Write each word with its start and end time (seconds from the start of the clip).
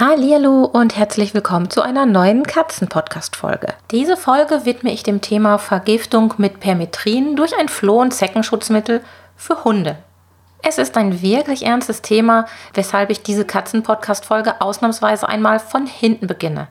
Hallo 0.00 0.64
und 0.64 0.96
herzlich 0.96 1.34
willkommen 1.34 1.70
zu 1.70 1.80
einer 1.80 2.04
neuen 2.04 2.42
Katzen-Podcast-Folge. 2.42 3.74
Diese 3.92 4.16
Folge 4.16 4.64
widme 4.64 4.92
ich 4.92 5.04
dem 5.04 5.20
Thema 5.20 5.56
Vergiftung 5.58 6.34
mit 6.36 6.58
Permetrin 6.58 7.36
durch 7.36 7.56
ein 7.56 7.68
Floh- 7.68 8.00
und 8.00 8.12
Zeckenschutzmittel 8.12 9.02
für 9.36 9.62
Hunde. 9.62 9.96
Es 10.64 10.78
ist 10.78 10.96
ein 10.96 11.22
wirklich 11.22 11.64
ernstes 11.64 12.02
Thema, 12.02 12.46
weshalb 12.72 13.08
ich 13.10 13.22
diese 13.22 13.44
Katzen-Podcast-Folge 13.44 14.60
ausnahmsweise 14.60 15.28
einmal 15.28 15.60
von 15.60 15.86
hinten 15.86 16.26
beginne. 16.26 16.66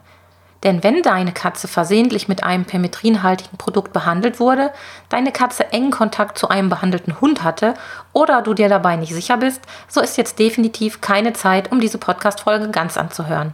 Denn 0.64 0.82
wenn 0.82 1.02
deine 1.02 1.34
Katze 1.34 1.68
versehentlich 1.68 2.30
mit 2.30 2.44
einem 2.44 2.64
permetrinhaltigen 2.64 3.58
Produkt 3.58 3.92
behandelt 3.92 4.40
wurde, 4.40 4.72
deine 5.10 5.34
Katze 5.34 5.72
engen 5.74 5.92
Kontakt 5.92 6.38
zu 6.38 6.48
einem 6.48 6.70
behandelten 6.70 7.20
Hund 7.20 7.44
hatte 7.44 7.74
oder 8.14 8.42
du 8.42 8.54
dir 8.54 8.70
dabei 8.70 8.96
nicht 8.96 9.14
sicher 9.14 9.38
bist, 9.38 9.62
so 9.90 10.00
ist 10.00 10.18
jetzt 10.18 10.40
definitiv 10.40 11.02
keine 11.02 11.34
Zeit, 11.34 11.72
um 11.72 11.82
diese 11.82 11.98
Podcast-Folge 11.98 12.70
ganz 12.70 12.98
anzuhören. 12.98 13.54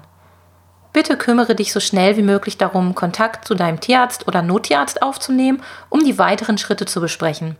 Bitte 0.93 1.17
kümmere 1.17 1.55
dich 1.55 1.71
so 1.71 1.79
schnell 1.79 2.17
wie 2.17 2.23
möglich 2.23 2.57
darum, 2.57 2.95
Kontakt 2.95 3.47
zu 3.47 3.55
deinem 3.55 3.79
Tierarzt 3.79 4.27
oder 4.27 4.41
Nottierarzt 4.41 5.01
aufzunehmen, 5.01 5.61
um 5.89 6.03
die 6.03 6.17
weiteren 6.19 6.57
Schritte 6.57 6.85
zu 6.85 7.01
besprechen. 7.01 7.57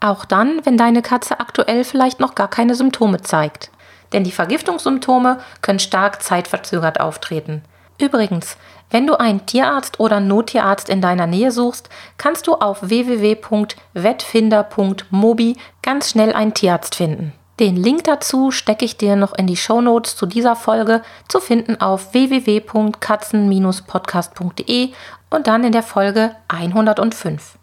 Auch 0.00 0.24
dann, 0.24 0.64
wenn 0.64 0.76
deine 0.76 1.02
Katze 1.02 1.40
aktuell 1.40 1.84
vielleicht 1.84 2.20
noch 2.20 2.34
gar 2.34 2.48
keine 2.48 2.74
Symptome 2.74 3.22
zeigt. 3.22 3.70
Denn 4.12 4.24
die 4.24 4.32
Vergiftungssymptome 4.32 5.38
können 5.62 5.78
stark 5.78 6.22
zeitverzögert 6.22 7.00
auftreten. 7.00 7.62
Übrigens, 7.98 8.58
wenn 8.90 9.06
du 9.06 9.18
einen 9.18 9.46
Tierarzt 9.46 10.00
oder 10.00 10.20
Nottierarzt 10.20 10.88
in 10.88 11.00
deiner 11.00 11.26
Nähe 11.26 11.50
suchst, 11.50 11.88
kannst 12.18 12.46
du 12.46 12.54
auf 12.54 12.88
www.wettfinder.mobi 12.88 15.56
ganz 15.82 16.10
schnell 16.10 16.32
einen 16.32 16.54
Tierarzt 16.54 16.94
finden. 16.94 17.32
Den 17.58 17.76
Link 17.76 18.04
dazu 18.04 18.50
stecke 18.50 18.84
ich 18.84 18.98
dir 18.98 19.16
noch 19.16 19.32
in 19.32 19.46
die 19.46 19.56
Shownotes 19.56 20.14
zu 20.14 20.26
dieser 20.26 20.56
Folge, 20.56 21.00
zu 21.26 21.40
finden 21.40 21.80
auf 21.80 22.12
www.katzen-podcast.de 22.12 24.92
und 25.30 25.46
dann 25.46 25.64
in 25.64 25.72
der 25.72 25.82
Folge 25.82 26.36
105. 26.48 27.56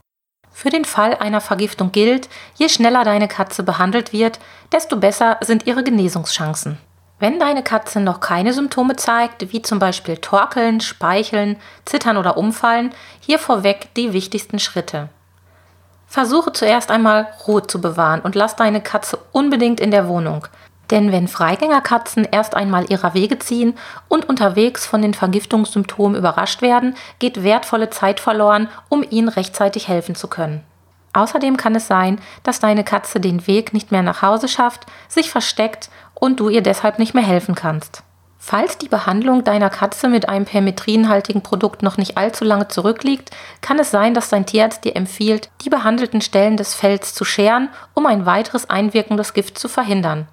Für 0.52 0.71
den 0.71 0.85
Fall 0.85 1.13
einer 1.15 1.41
Vergiftung 1.41 1.91
gilt, 1.91 2.27
je 2.55 2.69
schneller 2.69 3.03
deine 3.03 3.27
Katze 3.27 3.61
behandelt 3.63 4.13
wird, 4.13 4.39
desto 4.71 4.95
besser 4.97 5.37
sind 5.41 5.67
ihre 5.67 5.83
Genesungschancen. 5.83 6.80
Wenn 7.19 7.39
deine 7.39 7.64
Katze 7.64 8.00
noch 8.00 8.19
keine 8.19 8.53
Symptome 8.53 8.95
zeigt, 8.95 9.53
wie 9.53 9.61
zum 9.61 9.80
Beispiel 9.80 10.17
Torkeln, 10.17 10.81
Speicheln, 10.81 11.58
Zittern 11.86 12.17
oder 12.17 12.38
Umfallen, 12.38 12.94
hier 13.20 13.39
vorweg 13.39 13.94
die 13.95 14.14
wichtigsten 14.14 14.59
Schritte. 14.59 15.09
Versuche 16.08 16.53
zuerst 16.53 16.92
einmal 16.92 17.28
Ruhe 17.47 17.66
zu 17.66 17.81
bewahren 17.81 18.22
und 18.22 18.36
lass 18.36 18.55
deine 18.55 18.81
Katze 18.81 19.17
unbedingt 19.31 19.80
in 19.80 19.92
der 19.92 20.08
Wohnung. 20.08 20.47
Denn 20.92 21.11
wenn 21.11 21.28
Freigängerkatzen 21.28 22.28
erst 22.30 22.55
einmal 22.55 22.92
ihrer 22.92 23.14
Wege 23.14 23.39
ziehen 23.39 23.75
und 24.09 24.27
unterwegs 24.30 24.86
von 24.86 25.02
den 25.02 25.14
Vergiftungssymptomen 25.14 26.17
überrascht 26.17 26.61
werden, 26.61 26.95
geht 27.20 27.44
wertvolle 27.44 27.89
Zeit 27.89 28.20
verloren, 28.20 28.70
um 28.89 29.03
ihnen 29.09 29.30
rechtzeitig 29.30 29.88
helfen 29.88 30.14
zu 30.14 30.27
können. 30.27 30.64
Außerdem 31.14 31.58
kann 31.58 31.75
es 31.75 31.88
sein, 31.88 32.19
dass 32.42 32.59
deine 32.59 32.83
Katze 32.83 33.19
den 33.19 33.45
Weg 33.47 33.73
nicht 33.73 33.92
mehr 33.92 34.02
nach 34.02 34.22
Hause 34.22 34.47
schafft, 34.47 34.86
sich 35.08 35.30
versteckt 35.30 35.89
und 36.16 36.39
du 36.39 36.50
ihr 36.50 36.61
deshalb 36.61 37.00
nicht 37.00 37.14
mehr 37.14 37.23
helfen 37.23 37.55
kannst. 37.55 38.03
Falls 38.45 38.78
die 38.78 38.89
Behandlung 38.89 39.45
deiner 39.45 39.70
Katze 39.70 40.09
mit 40.09 40.28
einem 40.28 40.44
permetrinhaltigen 40.44 41.42
Produkt 41.42 41.81
noch 41.81 41.95
nicht 41.95 42.17
allzu 42.17 42.44
lange 42.44 42.67
zurückliegt, 42.67 43.31
kann 43.61 43.80
es 43.80 43.89
sein, 43.89 44.14
dass 44.14 44.28
dein 44.28 44.45
Tierarzt 44.45 44.83
dir 44.83 44.97
empfiehlt, 44.97 45.50
die 45.64 45.70
behandelten 45.70 46.20
Stellen 46.20 46.58
des 46.58 46.75
Fells 46.75 47.14
zu 47.14 47.23
scheren, 47.23 47.70
um 47.94 48.05
ein 48.05 48.25
weiteres 48.25 48.70
Einwirken 48.70 49.16
des 49.16 49.33
Gifts 49.33 49.61
zu 49.61 49.70
verhindern. 49.70 50.27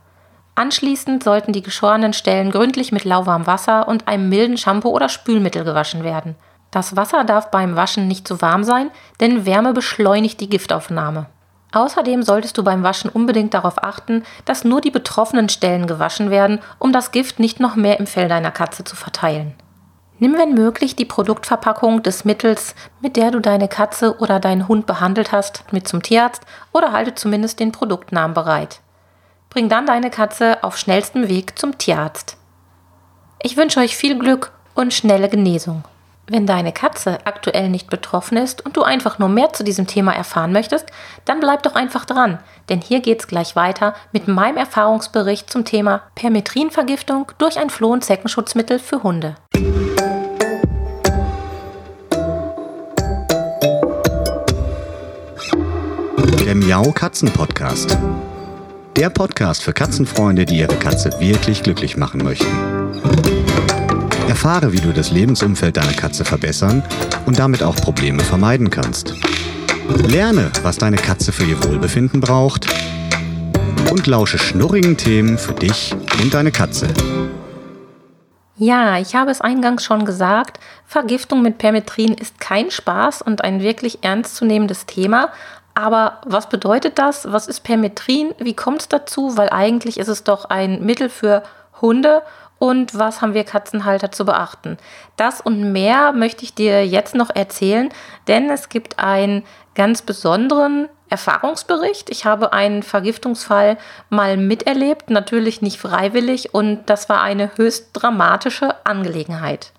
Anschließend 0.57 1.23
sollten 1.23 1.53
die 1.53 1.63
geschorenen 1.63 2.13
Stellen 2.13 2.51
gründlich 2.51 2.91
mit 2.91 3.05
lauwarmem 3.05 3.47
Wasser 3.47 3.87
und 3.87 4.09
einem 4.09 4.29
milden 4.29 4.59
Shampoo 4.59 4.91
oder 4.91 5.09
Spülmittel 5.09 5.63
gewaschen 5.63 6.03
werden. 6.03 6.35
Das 6.71 6.97
Wasser 6.97 7.25
darf 7.25 7.51
beim 7.51 7.75
Waschen 7.77 8.07
nicht 8.07 8.29
zu 8.29 8.41
warm 8.41 8.65
sein, 8.65 8.91
denn 9.21 9.45
Wärme 9.45 9.73
beschleunigt 9.73 10.41
die 10.41 10.49
Giftaufnahme. 10.49 11.27
Außerdem 11.73 12.23
solltest 12.23 12.59
du 12.59 12.65
beim 12.65 12.83
Waschen 12.83 13.11
unbedingt 13.11 13.55
darauf 13.55 13.83
achten, 13.83 14.25
dass 14.45 14.65
nur 14.65 14.81
die 14.81 14.91
betroffenen 14.91 15.49
Stellen 15.49 15.87
gewaschen 15.87 16.31
werden, 16.31 16.61
um 16.79 16.93
das 16.93 17.13
Gift 17.13 17.39
nicht 17.39 17.61
noch 17.61 17.77
mehr 17.77 18.01
im 18.01 18.07
Fell 18.07 18.29
deiner 18.29 18.51
Katze 18.51 18.85
zu 18.85 18.97
verteilen. 18.97 19.55
Nimm 20.19 20.37
wenn 20.37 20.53
möglich 20.53 20.97
die 20.97 21.07
Produktverpackung 21.07 22.03
des 22.03 22.25
Mittels, 22.25 22.75
mit 23.01 23.17
der 23.17 23.31
du 23.31 23.41
deine 23.41 23.69
Katze 23.69 24.19
oder 24.19 24.39
deinen 24.39 24.69
Hund 24.69 24.87
behandelt 24.87 25.33
hast, 25.33 25.65
mit 25.73 25.89
zum 25.89 26.03
Tierarzt 26.03 26.43
oder 26.73 26.93
halte 26.93 27.15
zumindest 27.15 27.59
den 27.59 27.73
Produktnamen 27.73 28.35
bereit. 28.35 28.81
Bring 29.49 29.69
dann 29.69 29.87
deine 29.87 30.11
Katze 30.11 30.63
auf 30.63 30.77
schnellstem 30.77 31.29
Weg 31.29 31.59
zum 31.59 31.79
Tierarzt. 31.79 32.37
Ich 33.43 33.57
wünsche 33.57 33.81
euch 33.81 33.97
viel 33.97 34.19
Glück 34.19 34.53
und 34.75 34.93
schnelle 34.93 35.29
Genesung. 35.29 35.85
Wenn 36.33 36.47
deine 36.47 36.71
Katze 36.71 37.19
aktuell 37.25 37.69
nicht 37.69 37.91
betroffen 37.91 38.37
ist 38.37 38.65
und 38.65 38.77
du 38.77 38.85
einfach 38.85 39.19
nur 39.19 39.29
mehr 39.29 39.53
zu 39.53 39.65
diesem 39.65 39.89
Thema 39.89 40.13
erfahren 40.13 40.53
möchtest, 40.53 40.87
dann 41.25 41.41
bleib 41.41 41.65
doch 41.65 41.75
einfach 41.75 42.05
dran, 42.05 42.39
denn 42.69 42.81
hier 42.81 43.01
geht's 43.01 43.27
gleich 43.27 43.57
weiter 43.57 43.95
mit 44.13 44.29
meinem 44.29 44.57
Erfahrungsbericht 44.57 45.51
zum 45.51 45.65
Thema 45.65 46.03
Permetrinvergiftung 46.15 47.33
durch 47.39 47.59
ein 47.59 47.69
Floh- 47.69 47.91
und 47.91 48.05
Zeckenschutzmittel 48.05 48.79
für 48.79 49.03
Hunde. 49.03 49.35
Der 56.45 56.55
Miau 56.55 56.93
Katzen 56.93 57.33
Podcast. 57.33 57.99
Der 58.95 59.11
Podcast 59.11 59.65
für 59.65 59.73
Katzenfreunde, 59.73 60.45
die 60.45 60.59
ihre 60.59 60.77
Katze 60.77 61.11
wirklich 61.19 61.65
glücklich 61.65 61.97
machen 61.97 62.23
möchten. 62.23 63.30
Erfahre, 64.31 64.73
wie 64.73 64.81
du 64.81 64.93
das 64.93 65.11
Lebensumfeld 65.11 65.77
deiner 65.77 65.93
Katze 65.93 66.25
verbessern 66.25 66.85
und 67.27 67.41
damit 67.41 67.65
auch 67.65 67.75
Probleme 67.75 68.23
vermeiden 68.23 68.71
kannst. 68.71 69.15
Lerne, 70.07 70.53
was 70.63 70.79
deine 70.79 70.97
Katze 70.97 71.33
für 71.33 71.43
ihr 71.43 71.63
Wohlbefinden 71.65 72.21
braucht 72.21 72.69
und 73.91 74.07
lausche 74.07 74.39
schnurrigen 74.39 74.97
Themen 74.97 75.37
für 75.37 75.53
dich 75.53 75.97
und 76.23 76.33
deine 76.33 76.53
Katze. 76.53 76.87
Ja, 78.57 78.99
ich 78.99 79.17
habe 79.17 79.33
es 79.33 79.41
eingangs 79.41 79.83
schon 79.83 80.05
gesagt, 80.05 80.61
Vergiftung 80.87 81.43
mit 81.43 81.59
Permetrin 81.59 82.15
ist 82.15 82.39
kein 82.39 82.71
Spaß 82.71 83.23
und 83.23 83.43
ein 83.43 83.61
wirklich 83.61 84.05
ernstzunehmendes 84.05 84.87
Thema. 84.87 85.31
Aber 85.75 86.21
was 86.25 86.49
bedeutet 86.49 87.01
das? 87.01 87.33
Was 87.33 87.49
ist 87.49 87.65
Permetrin? 87.65 88.33
Wie 88.39 88.55
kommt 88.55 88.83
es 88.83 88.89
dazu? 88.89 89.37
Weil 89.37 89.49
eigentlich 89.51 89.99
ist 89.99 90.09
es 90.09 90.23
doch 90.23 90.45
ein 90.45 90.85
Mittel 90.85 91.09
für 91.09 91.43
Hunde 91.81 92.23
und 92.59 92.97
was 92.97 93.23
haben 93.23 93.35
wir 93.35 93.45
Katzenhalter 93.45 94.13
zu 94.13 94.25
beachten. 94.25 94.77
Das 95.17 95.41
und 95.41 95.73
mehr 95.73 96.13
möchte 96.13 96.45
ich 96.45 96.55
dir 96.55 96.87
jetzt 96.87 97.15
noch 97.15 97.31
erzählen, 97.35 97.89
denn 98.29 98.51
es 98.51 98.69
gibt 98.69 98.99
einen 98.99 99.45
ganz 99.75 100.03
besonderen 100.03 100.89
Erfahrungsbericht. 101.09 102.11
Ich 102.11 102.27
habe 102.27 102.53
einen 102.53 102.83
Vergiftungsfall 102.83 103.79
mal 104.11 104.37
miterlebt, 104.37 105.11
natürlich 105.11 105.63
nicht 105.63 105.81
freiwillig 105.81 106.55
und 106.55 106.85
das 106.87 107.09
war 107.09 107.23
eine 107.23 107.57
höchst 107.57 107.91
dramatische 107.95 108.75
Angelegenheit. 108.85 109.73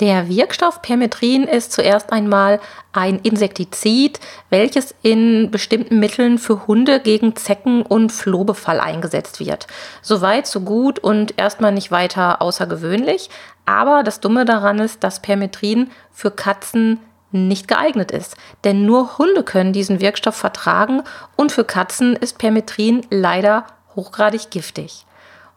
Der 0.00 0.28
Wirkstoff 0.28 0.82
Permetrin 0.82 1.44
ist 1.44 1.72
zuerst 1.72 2.12
einmal 2.12 2.60
ein 2.92 3.18
Insektizid, 3.20 4.20
welches 4.50 4.94
in 5.00 5.50
bestimmten 5.50 5.98
Mitteln 5.98 6.36
für 6.36 6.66
Hunde 6.66 7.00
gegen 7.00 7.34
Zecken- 7.34 7.80
und 7.80 8.12
Flohbefall 8.12 8.78
eingesetzt 8.78 9.40
wird. 9.40 9.66
Soweit, 10.02 10.46
so 10.46 10.60
gut 10.60 10.98
und 10.98 11.38
erstmal 11.38 11.72
nicht 11.72 11.90
weiter 11.90 12.42
außergewöhnlich. 12.42 13.30
Aber 13.64 14.02
das 14.02 14.20
Dumme 14.20 14.44
daran 14.44 14.80
ist, 14.80 15.02
dass 15.02 15.22
Permetrin 15.22 15.90
für 16.12 16.30
Katzen 16.30 17.00
nicht 17.32 17.66
geeignet 17.66 18.10
ist. 18.10 18.36
Denn 18.64 18.84
nur 18.84 19.16
Hunde 19.16 19.44
können 19.44 19.72
diesen 19.72 20.00
Wirkstoff 20.00 20.36
vertragen 20.36 21.04
und 21.36 21.52
für 21.52 21.64
Katzen 21.64 22.16
ist 22.16 22.36
Permetrin 22.36 23.06
leider 23.08 23.64
hochgradig 23.94 24.50
giftig. 24.50 25.05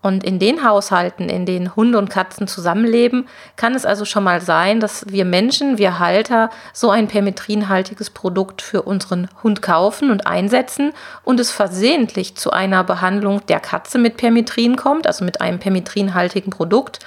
Und 0.01 0.23
in 0.23 0.39
den 0.39 0.63
Haushalten, 0.63 1.27
in 1.27 1.45
denen 1.45 1.75
Hunde 1.75 1.97
und 1.97 2.09
Katzen 2.09 2.47
zusammenleben, 2.47 3.27
kann 3.57 3.75
es 3.75 3.85
also 3.85 4.05
schon 4.05 4.23
mal 4.23 4.39
sein, 4.39 4.79
dass 4.79 5.05
wir 5.09 5.25
Menschen, 5.25 5.77
wir 5.77 5.99
Halter, 5.99 6.49
so 6.71 6.89
ein 6.89 7.09
permetrinhaltiges 7.09 8.09
Produkt 8.09 8.61
für 8.61 8.83
unseren 8.83 9.27
Hund 9.43 9.61
kaufen 9.61 10.09
und 10.09 10.25
einsetzen 10.25 10.93
und 11.23 11.39
es 11.41 11.51
versehentlich 11.51 12.35
zu 12.35 12.51
einer 12.51 12.85
Behandlung 12.85 13.45
der 13.47 13.59
Katze 13.59 13.97
mit 13.97 14.15
Permetrin 14.15 14.77
kommt, 14.77 15.05
also 15.05 15.25
mit 15.25 15.41
einem 15.41 15.59
permetrinhaltigen 15.59 16.51
Produkt. 16.51 16.99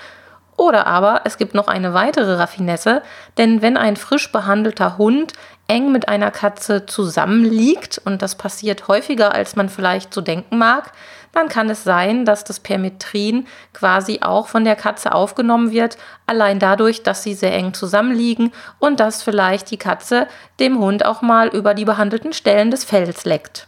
Oder 0.58 0.86
aber 0.86 1.22
es 1.24 1.38
gibt 1.38 1.54
noch 1.54 1.68
eine 1.68 1.94
weitere 1.94 2.34
Raffinesse, 2.34 3.02
denn 3.38 3.62
wenn 3.62 3.78
ein 3.78 3.96
frisch 3.96 4.30
behandelter 4.30 4.98
Hund 4.98 5.32
eng 5.66 5.92
mit 5.92 6.08
einer 6.08 6.30
Katze 6.30 6.84
zusammenliegt, 6.84 8.00
und 8.04 8.20
das 8.20 8.34
passiert 8.34 8.88
häufiger, 8.88 9.34
als 9.34 9.56
man 9.56 9.70
vielleicht 9.70 10.12
so 10.12 10.20
denken 10.20 10.58
mag, 10.58 10.92
dann 11.32 11.48
kann 11.48 11.70
es 11.70 11.82
sein, 11.82 12.24
dass 12.24 12.44
das 12.44 12.60
Permetrin 12.60 13.46
quasi 13.72 14.20
auch 14.20 14.48
von 14.48 14.64
der 14.64 14.76
Katze 14.76 15.12
aufgenommen 15.12 15.72
wird, 15.72 15.96
allein 16.26 16.58
dadurch, 16.58 17.02
dass 17.02 17.22
sie 17.22 17.34
sehr 17.34 17.54
eng 17.54 17.74
zusammenliegen 17.74 18.52
und 18.78 19.00
dass 19.00 19.22
vielleicht 19.22 19.70
die 19.70 19.78
Katze 19.78 20.28
dem 20.60 20.78
Hund 20.78 21.04
auch 21.04 21.22
mal 21.22 21.48
über 21.48 21.74
die 21.74 21.86
behandelten 21.86 22.32
Stellen 22.32 22.70
des 22.70 22.84
Fells 22.84 23.24
leckt. 23.24 23.66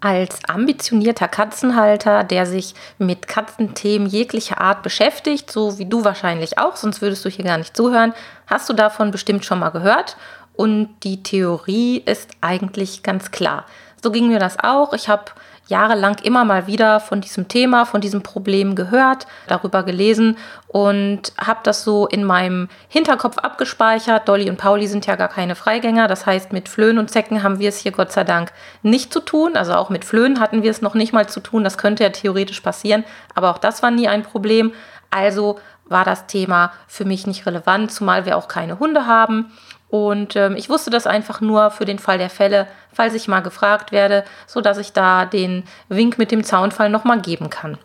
Als 0.00 0.40
ambitionierter 0.48 1.28
Katzenhalter, 1.28 2.24
der 2.24 2.44
sich 2.44 2.74
mit 2.98 3.28
Katzenthemen 3.28 4.08
jeglicher 4.08 4.60
Art 4.60 4.82
beschäftigt, 4.82 5.52
so 5.52 5.78
wie 5.78 5.86
du 5.86 6.04
wahrscheinlich 6.04 6.58
auch, 6.58 6.74
sonst 6.74 7.02
würdest 7.02 7.24
du 7.24 7.28
hier 7.28 7.44
gar 7.44 7.58
nicht 7.58 7.76
zuhören, 7.76 8.12
hast 8.48 8.68
du 8.68 8.72
davon 8.72 9.12
bestimmt 9.12 9.44
schon 9.44 9.60
mal 9.60 9.70
gehört. 9.70 10.16
Und 10.54 10.90
die 11.02 11.22
Theorie 11.22 12.02
ist 12.04 12.30
eigentlich 12.40 13.02
ganz 13.02 13.30
klar. 13.30 13.64
So 14.02 14.10
ging 14.10 14.28
mir 14.28 14.38
das 14.38 14.58
auch. 14.58 14.92
Ich 14.92 15.08
habe 15.08 15.24
jahrelang 15.68 16.16
immer 16.22 16.44
mal 16.44 16.66
wieder 16.66 17.00
von 17.00 17.20
diesem 17.20 17.48
Thema, 17.48 17.86
von 17.86 18.00
diesem 18.00 18.22
Problem 18.22 18.74
gehört, 18.74 19.26
darüber 19.46 19.84
gelesen 19.84 20.36
und 20.68 21.32
habe 21.38 21.60
das 21.62 21.84
so 21.84 22.06
in 22.06 22.24
meinem 22.24 22.68
Hinterkopf 22.88 23.38
abgespeichert. 23.38 24.28
Dolly 24.28 24.50
und 24.50 24.58
Pauli 24.58 24.86
sind 24.86 25.06
ja 25.06 25.16
gar 25.16 25.28
keine 25.28 25.54
Freigänger, 25.54 26.08
das 26.08 26.26
heißt, 26.26 26.52
mit 26.52 26.68
Flöhen 26.68 26.98
und 26.98 27.10
Zecken 27.10 27.42
haben 27.42 27.58
wir 27.58 27.68
es 27.68 27.78
hier 27.78 27.92
Gott 27.92 28.12
sei 28.12 28.24
Dank 28.24 28.52
nicht 28.82 29.12
zu 29.12 29.20
tun. 29.20 29.56
Also 29.56 29.74
auch 29.74 29.88
mit 29.88 30.04
Flöhen 30.04 30.40
hatten 30.40 30.62
wir 30.62 30.70
es 30.70 30.82
noch 30.82 30.94
nicht 30.94 31.12
mal 31.12 31.28
zu 31.28 31.40
tun. 31.40 31.64
Das 31.64 31.78
könnte 31.78 32.02
ja 32.02 32.10
theoretisch 32.10 32.60
passieren, 32.60 33.04
aber 33.34 33.50
auch 33.50 33.58
das 33.58 33.82
war 33.82 33.90
nie 33.90 34.08
ein 34.08 34.24
Problem. 34.24 34.72
Also 35.10 35.58
war 35.92 36.04
das 36.04 36.26
Thema 36.26 36.72
für 36.86 37.04
mich 37.04 37.26
nicht 37.26 37.46
relevant, 37.46 37.92
zumal 37.92 38.26
wir 38.26 38.36
auch 38.36 38.48
keine 38.48 38.78
Hunde 38.78 39.06
haben. 39.06 39.52
Und 39.92 40.36
ähm, 40.36 40.56
ich 40.56 40.70
wusste 40.70 40.88
das 40.88 41.06
einfach 41.06 41.42
nur 41.42 41.70
für 41.70 41.84
den 41.84 41.98
Fall 41.98 42.16
der 42.16 42.30
Fälle, 42.30 42.66
falls 42.94 43.12
ich 43.12 43.28
mal 43.28 43.40
gefragt 43.40 43.92
werde, 43.92 44.24
sodass 44.46 44.78
ich 44.78 44.94
da 44.94 45.26
den 45.26 45.64
Wink 45.90 46.16
mit 46.16 46.30
dem 46.30 46.44
Zaunfall 46.44 46.88
nochmal 46.88 47.20
geben 47.20 47.50
kann. 47.50 47.76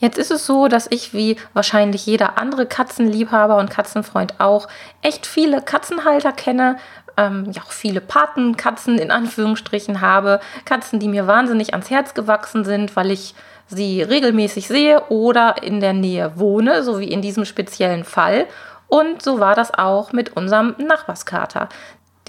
Jetzt 0.00 0.18
ist 0.18 0.32
es 0.32 0.44
so, 0.44 0.66
dass 0.66 0.88
ich 0.90 1.14
wie 1.14 1.36
wahrscheinlich 1.52 2.04
jeder 2.04 2.36
andere 2.36 2.66
Katzenliebhaber 2.66 3.58
und 3.58 3.70
Katzenfreund 3.70 4.40
auch 4.40 4.66
echt 5.02 5.24
viele 5.24 5.62
Katzenhalter 5.62 6.32
kenne, 6.32 6.78
ähm, 7.16 7.48
ja 7.52 7.62
auch 7.62 7.70
viele 7.70 8.00
Patenkatzen 8.00 8.98
in 8.98 9.12
Anführungsstrichen 9.12 10.00
habe, 10.00 10.40
Katzen, 10.64 10.98
die 10.98 11.06
mir 11.06 11.28
wahnsinnig 11.28 11.74
ans 11.74 11.90
Herz 11.90 12.14
gewachsen 12.14 12.64
sind, 12.64 12.96
weil 12.96 13.12
ich 13.12 13.36
sie 13.68 14.02
regelmäßig 14.02 14.66
sehe 14.66 15.04
oder 15.10 15.62
in 15.62 15.78
der 15.78 15.92
Nähe 15.92 16.32
wohne, 16.34 16.82
so 16.82 16.98
wie 16.98 17.08
in 17.08 17.22
diesem 17.22 17.44
speziellen 17.44 18.02
Fall. 18.02 18.48
Und 18.90 19.22
so 19.22 19.38
war 19.38 19.54
das 19.54 19.72
auch 19.72 20.12
mit 20.12 20.36
unserem 20.36 20.74
Nachbarskater. 20.78 21.68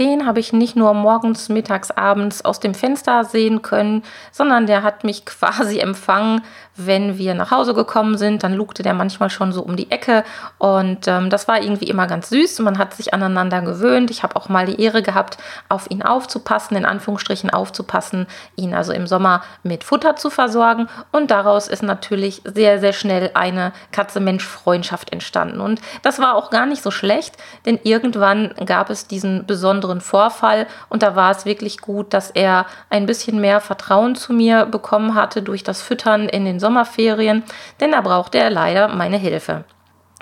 Den 0.01 0.25
habe 0.25 0.39
ich 0.39 0.51
nicht 0.51 0.75
nur 0.75 0.95
morgens, 0.95 1.48
mittags, 1.48 1.92
abends 1.92 2.44
aus 2.44 2.59
dem 2.59 2.74
Fenster 2.74 3.24
sehen 3.24 3.62
können, 3.62 4.01
sondern 4.31 4.65
der 4.65 4.81
hat 4.81 5.03
mich 5.03 5.25
quasi 5.27 5.77
empfangen, 5.77 6.42
wenn 6.75 7.19
wir 7.19 7.36
nach 7.36 7.51
Hause 7.51 7.75
gekommen 7.75 8.18
sind. 8.18 8.42
Dann 8.42 8.56
lugte 8.56 8.81
der 8.81 8.95
manchmal 8.95 9.30
schon 9.30 9.51
so 9.51 9.62
um 9.62 9.75
die 9.75 9.92
Ecke 9.92 10.24
und 10.57 11.07
ähm, 11.07 11.30
das 11.30 11.48
war 11.48 11.62
irgendwie 11.62 11.86
immer 11.86 12.07
ganz 12.07 12.30
süß. 12.30 12.57
Man 12.62 12.80
hat 12.80 12.95
sich 12.95 13.13
aneinander 13.13 13.62
gewöhnt. 13.62 14.09
Ich 14.09 14.24
habe 14.24 14.36
auch 14.38 14.50
mal 14.50 14.65
die 14.65 14.81
Ehre 14.81 15.03
gehabt, 15.03 15.38
auf 15.69 15.92
ihn 15.92 16.01
aufzupassen, 16.01 16.75
in 16.75 16.86
Anführungsstrichen 16.86 17.51
aufzupassen, 17.51 18.25
ihn 18.56 18.74
also 18.74 18.94
im 18.94 19.06
Sommer 19.06 19.44
mit 19.62 19.83
Futter 19.83 20.15
zu 20.15 20.31
versorgen. 20.31 20.88
Und 21.12 21.30
daraus 21.30 21.68
ist 21.68 21.83
natürlich 21.83 22.42
sehr, 22.44 22.80
sehr 22.80 22.94
schnell 22.94 23.30
eine 23.36 23.71
Katze-Mensch-Freundschaft 23.92 25.12
entstanden. 25.12 25.62
Und 25.62 25.80
das 26.01 26.18
war 26.18 26.33
auch 26.33 26.50
gar 26.50 26.65
nicht 26.65 26.81
so 26.81 26.89
schlecht, 26.89 27.38
denn 27.68 27.80
irgendwann 27.83 28.56
gab 28.65 28.89
es 28.89 29.06
diesen 29.06 29.45
besonderen 29.45 29.90
besonderen 29.91 30.01
Vorfall 30.01 30.67
und 30.89 31.03
da 31.03 31.15
war 31.15 31.31
es 31.31 31.45
wirklich 31.45 31.79
gut, 31.79 32.13
dass 32.13 32.31
er 32.31 32.65
ein 32.89 33.05
bisschen 33.05 33.39
mehr 33.41 33.59
Vertrauen 33.59 34.15
zu 34.15 34.33
mir 34.33 34.65
bekommen 34.65 35.15
hatte 35.15 35.41
durch 35.41 35.63
das 35.63 35.81
Füttern 35.81 36.29
in 36.29 36.45
den 36.45 36.59
Sommerferien, 36.59 37.43
denn 37.79 37.91
da 37.91 38.01
brauchte 38.01 38.38
er 38.38 38.49
leider 38.49 38.88
meine 38.89 39.17
Hilfe. 39.17 39.63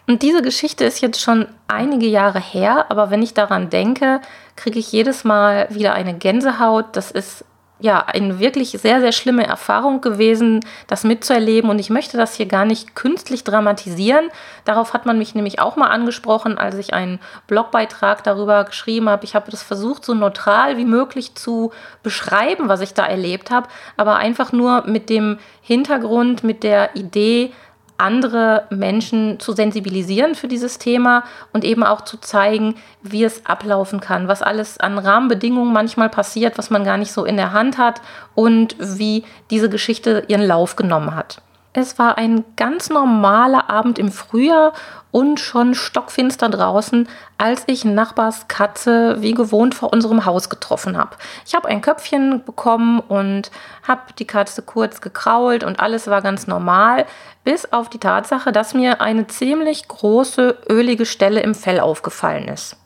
Und 0.08 0.24
diese 0.24 0.42
Geschichte 0.42 0.86
ist 0.86 1.02
jetzt 1.02 1.22
schon 1.22 1.48
einige 1.68 2.08
Jahre 2.08 2.40
her, 2.40 2.88
aber 2.90 3.12
wenn 3.12 3.22
ich 3.22 3.36
daran 3.36 3.70
denke, 3.70 4.22
kriege 4.56 4.80
ich 4.80 4.92
jedes 4.92 5.24
Mal 5.24 5.68
wieder 5.70 5.94
eine 5.94 6.16
Gänsehaut. 6.16 6.96
Das 6.96 7.12
ist 7.12 7.46
ja, 7.82 8.06
eine 8.06 8.40
wirklich 8.40 8.72
sehr, 8.72 9.00
sehr 9.00 9.14
schlimme 9.14 9.48
Erfahrung 9.48 10.02
gewesen, 10.02 10.60
das 10.88 11.06
mitzuerleben. 11.06 11.70
Und 11.70 11.80
ich 11.80 11.90
möchte 11.90 12.18
das 12.18 12.36
hier 12.36 12.46
gar 12.46 12.66
nicht 12.66 12.94
künstlich 12.94 13.46
dramatisieren. 13.46 14.30
Darauf 14.66 14.94
hat 14.94 15.06
man 15.06 15.18
mich 15.18 15.34
nämlich 15.34 15.60
auch 15.60 15.78
mal 15.78 15.88
angesprochen, 15.88 16.58
als 16.58 16.76
ich 16.76 16.94
einen 16.94 17.20
Blogbeitrag 17.48 18.24
darüber 18.24 18.66
geschrieben 18.66 19.08
habe. 19.08 19.24
Ich 19.24 19.34
habe 19.34 19.50
das 19.50 19.64
versucht, 19.64 20.04
so 20.04 20.14
neutral 20.14 20.78
wie 20.78 20.86
möglich 20.86 21.36
zu 21.36 21.72
beschreiben, 22.04 22.68
was 22.68 22.82
ich 22.82 22.94
da 22.94 23.06
erlebt 23.06 23.50
habe, 23.50 23.70
aber 23.96 24.18
einfach 24.18 24.52
nur 24.52 24.86
mit 24.86 25.10
dem 25.10 25.40
Hintergrund, 25.62 26.44
mit 26.44 26.64
der 26.64 26.96
Idee, 26.96 27.54
andere 28.00 28.68
Menschen 28.70 29.40
zu 29.40 29.54
sensibilisieren 29.54 30.36
für 30.36 30.48
dieses 30.48 30.78
Thema 30.78 31.24
und 31.54 31.64
eben 31.64 31.84
auch 31.84 32.02
zu 32.02 32.18
zeigen, 32.18 32.76
wie 33.02 33.24
es 33.24 33.46
ablaufen 33.46 34.00
kann, 34.00 34.28
was 34.28 34.42
alles 34.42 34.80
an 34.80 34.98
Rahmenbedingungen 34.98 35.74
manchmal 35.74 36.10
passiert, 36.10 36.58
was 36.58 36.70
man 36.70 36.84
gar 36.84 36.98
nicht 36.98 37.12
so 37.12 37.26
in 37.26 37.38
der 37.38 37.54
Hand 37.54 37.78
hat 37.78 38.02
und 38.36 38.76
wie 38.80 39.24
diese 39.50 39.70
Geschichte 39.70 40.24
ihren 40.28 40.44
Lauf 40.46 40.76
genommen 40.76 41.16
hat. 41.16 41.42
Es 41.74 42.00
war 42.00 42.18
ein 42.18 42.46
ganz 42.56 42.90
normaler 42.90 43.70
Abend 43.70 44.00
im 44.00 44.12
Frühjahr 44.12 44.74
und 45.12 45.40
schon 45.40 45.76
stockfinster 45.76 46.50
draußen, 46.50 47.08
als 47.38 47.64
ich 47.68 47.86
Nachbars 47.86 48.48
Katze 48.48 49.22
wie 49.22 49.34
gewohnt 49.34 49.76
vor 49.76 49.94
unserem 49.94 50.26
Haus 50.26 50.50
getroffen 50.50 50.98
habe. 50.98 51.16
Ich 51.46 51.54
habe 51.54 51.68
ein 51.68 51.82
Köpfchen 51.82 52.44
bekommen 52.44 53.00
und 53.00 53.52
habe 53.88 54.02
die 54.18 54.26
Katze 54.26 54.64
kurz 54.64 55.00
gekrault 55.00 55.64
und 55.64 55.80
alles 55.80 56.08
war 56.08 56.24
ganz 56.24 56.48
normal, 56.48 57.06
bis 57.44 57.72
auf 57.72 57.88
die 57.88 58.00
Tatsache, 58.00 58.52
dass 58.52 58.74
mir 58.74 59.00
eine 59.00 59.28
ziemlich 59.28 59.88
große 59.88 60.58
ölige 60.70 61.06
Stelle 61.06 61.42
im 61.42 61.54
Fell 61.54 61.80
aufgefallen 61.80 62.48
ist. 62.48 62.78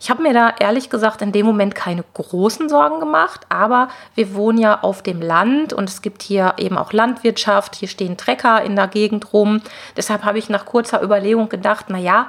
Ich 0.00 0.10
habe 0.10 0.22
mir 0.22 0.32
da 0.32 0.52
ehrlich 0.58 0.90
gesagt 0.90 1.22
in 1.22 1.32
dem 1.32 1.46
Moment 1.46 1.74
keine 1.74 2.04
großen 2.14 2.68
Sorgen 2.68 3.00
gemacht, 3.00 3.46
aber 3.48 3.88
wir 4.14 4.34
wohnen 4.34 4.58
ja 4.58 4.80
auf 4.82 5.02
dem 5.02 5.20
Land 5.20 5.72
und 5.72 5.88
es 5.88 6.02
gibt 6.02 6.22
hier 6.22 6.54
eben 6.58 6.78
auch 6.78 6.92
Landwirtschaft, 6.92 7.76
hier 7.76 7.88
stehen 7.88 8.16
Trecker 8.16 8.62
in 8.62 8.76
der 8.76 8.88
Gegend 8.88 9.32
rum. 9.32 9.60
Deshalb 9.96 10.24
habe 10.24 10.38
ich 10.38 10.48
nach 10.48 10.66
kurzer 10.66 11.02
Überlegung 11.02 11.48
gedacht, 11.48 11.90
naja, 11.90 12.28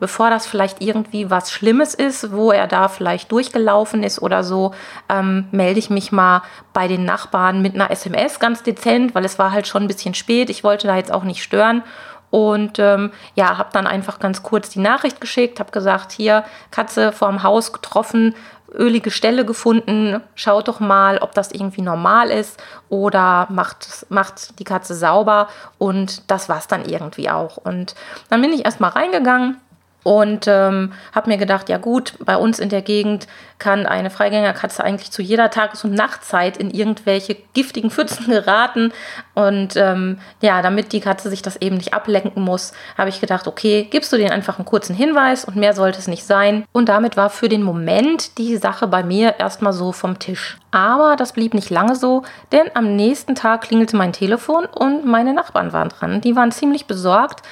bevor 0.00 0.30
das 0.30 0.46
vielleicht 0.46 0.82
irgendwie 0.82 1.30
was 1.30 1.50
Schlimmes 1.50 1.94
ist, 1.94 2.32
wo 2.32 2.50
er 2.52 2.66
da 2.66 2.88
vielleicht 2.88 3.32
durchgelaufen 3.32 4.02
ist 4.02 4.20
oder 4.20 4.44
so, 4.44 4.72
ähm, 5.08 5.46
melde 5.52 5.78
ich 5.78 5.90
mich 5.90 6.12
mal 6.12 6.42
bei 6.72 6.88
den 6.88 7.04
Nachbarn 7.04 7.62
mit 7.62 7.74
einer 7.74 7.90
SMS 7.90 8.38
ganz 8.40 8.62
dezent, 8.62 9.14
weil 9.14 9.24
es 9.24 9.38
war 9.38 9.52
halt 9.52 9.66
schon 9.66 9.84
ein 9.84 9.88
bisschen 9.88 10.14
spät. 10.14 10.50
Ich 10.50 10.64
wollte 10.64 10.86
da 10.86 10.96
jetzt 10.96 11.12
auch 11.12 11.24
nicht 11.24 11.42
stören 11.42 11.82
und 12.30 12.78
ähm, 12.78 13.12
ja, 13.34 13.58
habe 13.58 13.70
dann 13.72 13.86
einfach 13.86 14.18
ganz 14.18 14.42
kurz 14.42 14.70
die 14.70 14.80
Nachricht 14.80 15.20
geschickt, 15.20 15.60
habe 15.60 15.70
gesagt, 15.70 16.12
hier, 16.12 16.44
Katze 16.70 17.12
vorm 17.12 17.42
Haus 17.42 17.72
getroffen, 17.72 18.34
ölige 18.72 19.10
Stelle 19.10 19.44
gefunden, 19.44 20.20
schaut 20.34 20.68
doch 20.68 20.80
mal, 20.80 21.18
ob 21.18 21.34
das 21.34 21.52
irgendwie 21.52 21.82
normal 21.82 22.30
ist 22.30 22.62
oder 22.88 23.46
macht, 23.50 24.06
macht 24.08 24.58
die 24.58 24.64
Katze 24.64 24.94
sauber 24.94 25.48
und 25.78 26.30
das 26.30 26.48
war 26.48 26.58
es 26.58 26.66
dann 26.66 26.84
irgendwie 26.84 27.30
auch. 27.30 27.56
Und 27.56 27.94
dann 28.28 28.42
bin 28.42 28.52
ich 28.52 28.64
erstmal 28.64 28.90
reingegangen 28.90 29.56
und 30.06 30.46
ähm, 30.46 30.92
habe 31.12 31.28
mir 31.28 31.36
gedacht, 31.36 31.68
ja 31.68 31.78
gut, 31.78 32.14
bei 32.24 32.36
uns 32.36 32.60
in 32.60 32.68
der 32.68 32.80
Gegend 32.80 33.26
kann 33.58 33.86
eine 33.86 34.08
Freigängerkatze 34.08 34.84
eigentlich 34.84 35.10
zu 35.10 35.20
jeder 35.20 35.50
Tages- 35.50 35.82
und 35.82 35.94
Nachtzeit 35.94 36.58
in 36.58 36.70
irgendwelche 36.70 37.36
giftigen 37.54 37.90
Pfützen 37.90 38.26
geraten. 38.28 38.92
Und 39.34 39.74
ähm, 39.74 40.18
ja, 40.40 40.62
damit 40.62 40.92
die 40.92 41.00
Katze 41.00 41.28
sich 41.28 41.42
das 41.42 41.56
eben 41.56 41.76
nicht 41.76 41.92
ablenken 41.92 42.44
muss, 42.44 42.72
habe 42.96 43.08
ich 43.08 43.20
gedacht, 43.20 43.48
okay, 43.48 43.88
gibst 43.90 44.12
du 44.12 44.16
denen 44.16 44.30
einfach 44.30 44.58
einen 44.58 44.64
kurzen 44.64 44.94
Hinweis 44.94 45.44
und 45.44 45.56
mehr 45.56 45.74
sollte 45.74 45.98
es 45.98 46.06
nicht 46.06 46.24
sein. 46.24 46.64
Und 46.70 46.88
damit 46.88 47.16
war 47.16 47.28
für 47.28 47.48
den 47.48 47.64
Moment 47.64 48.38
die 48.38 48.58
Sache 48.58 48.86
bei 48.86 49.02
mir 49.02 49.40
erstmal 49.40 49.72
so 49.72 49.90
vom 49.90 50.20
Tisch. 50.20 50.56
Aber 50.70 51.16
das 51.16 51.32
blieb 51.32 51.54
nicht 51.54 51.70
lange 51.70 51.96
so, 51.96 52.22
denn 52.52 52.70
am 52.74 52.94
nächsten 52.94 53.34
Tag 53.34 53.62
klingelte 53.62 53.96
mein 53.96 54.12
Telefon 54.12 54.66
und 54.66 55.06
meine 55.06 55.32
Nachbarn 55.32 55.72
waren 55.72 55.88
dran. 55.88 56.20
Die 56.20 56.36
waren 56.36 56.52
ziemlich 56.52 56.84
besorgt, 56.84 57.42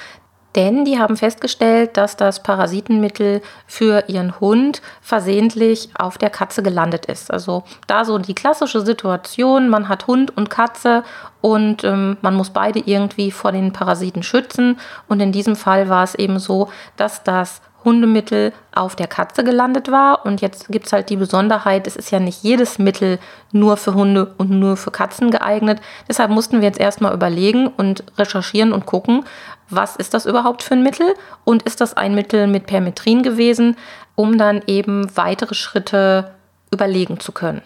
denn 0.56 0.84
die 0.84 0.98
haben 0.98 1.16
festgestellt, 1.16 1.96
dass 1.96 2.16
das 2.16 2.42
Parasitenmittel 2.42 3.42
für 3.66 4.04
ihren 4.08 4.38
Hund 4.40 4.82
versehentlich 5.00 5.88
auf 5.98 6.18
der 6.18 6.30
Katze 6.30 6.62
gelandet 6.62 7.06
ist. 7.06 7.30
Also 7.30 7.64
da 7.86 8.04
so 8.04 8.18
die 8.18 8.34
klassische 8.34 8.80
Situation, 8.82 9.68
man 9.68 9.88
hat 9.88 10.06
Hund 10.06 10.36
und 10.36 10.50
Katze 10.50 11.02
und 11.40 11.84
ähm, 11.84 12.16
man 12.22 12.34
muss 12.34 12.50
beide 12.50 12.78
irgendwie 12.78 13.30
vor 13.30 13.52
den 13.52 13.72
Parasiten 13.72 14.22
schützen. 14.22 14.78
Und 15.08 15.20
in 15.20 15.32
diesem 15.32 15.56
Fall 15.56 15.88
war 15.88 16.04
es 16.04 16.14
eben 16.14 16.38
so, 16.38 16.68
dass 16.96 17.24
das 17.24 17.60
Hundemittel 17.84 18.52
auf 18.74 18.96
der 18.96 19.06
Katze 19.06 19.44
gelandet 19.44 19.90
war. 19.90 20.24
Und 20.24 20.40
jetzt 20.40 20.68
gibt 20.68 20.86
es 20.86 20.92
halt 20.92 21.10
die 21.10 21.16
Besonderheit, 21.16 21.86
es 21.86 21.96
ist 21.96 22.10
ja 22.10 22.20
nicht 22.20 22.42
jedes 22.42 22.78
Mittel 22.78 23.18
nur 23.52 23.76
für 23.76 23.94
Hunde 23.94 24.34
und 24.38 24.50
nur 24.50 24.76
für 24.76 24.90
Katzen 24.90 25.30
geeignet. 25.30 25.80
Deshalb 26.08 26.30
mussten 26.30 26.60
wir 26.60 26.68
jetzt 26.68 26.80
erstmal 26.80 27.14
überlegen 27.14 27.68
und 27.68 28.04
recherchieren 28.18 28.72
und 28.72 28.86
gucken, 28.86 29.24
was 29.68 29.96
ist 29.96 30.14
das 30.14 30.26
überhaupt 30.26 30.62
für 30.62 30.74
ein 30.74 30.82
Mittel 30.82 31.14
und 31.44 31.62
ist 31.62 31.80
das 31.80 31.94
ein 31.94 32.14
Mittel 32.14 32.46
mit 32.46 32.66
Permetrin 32.66 33.22
gewesen, 33.22 33.76
um 34.14 34.38
dann 34.38 34.62
eben 34.66 35.14
weitere 35.16 35.54
Schritte 35.54 36.32
überlegen 36.70 37.20
zu 37.20 37.32
können. 37.32 37.62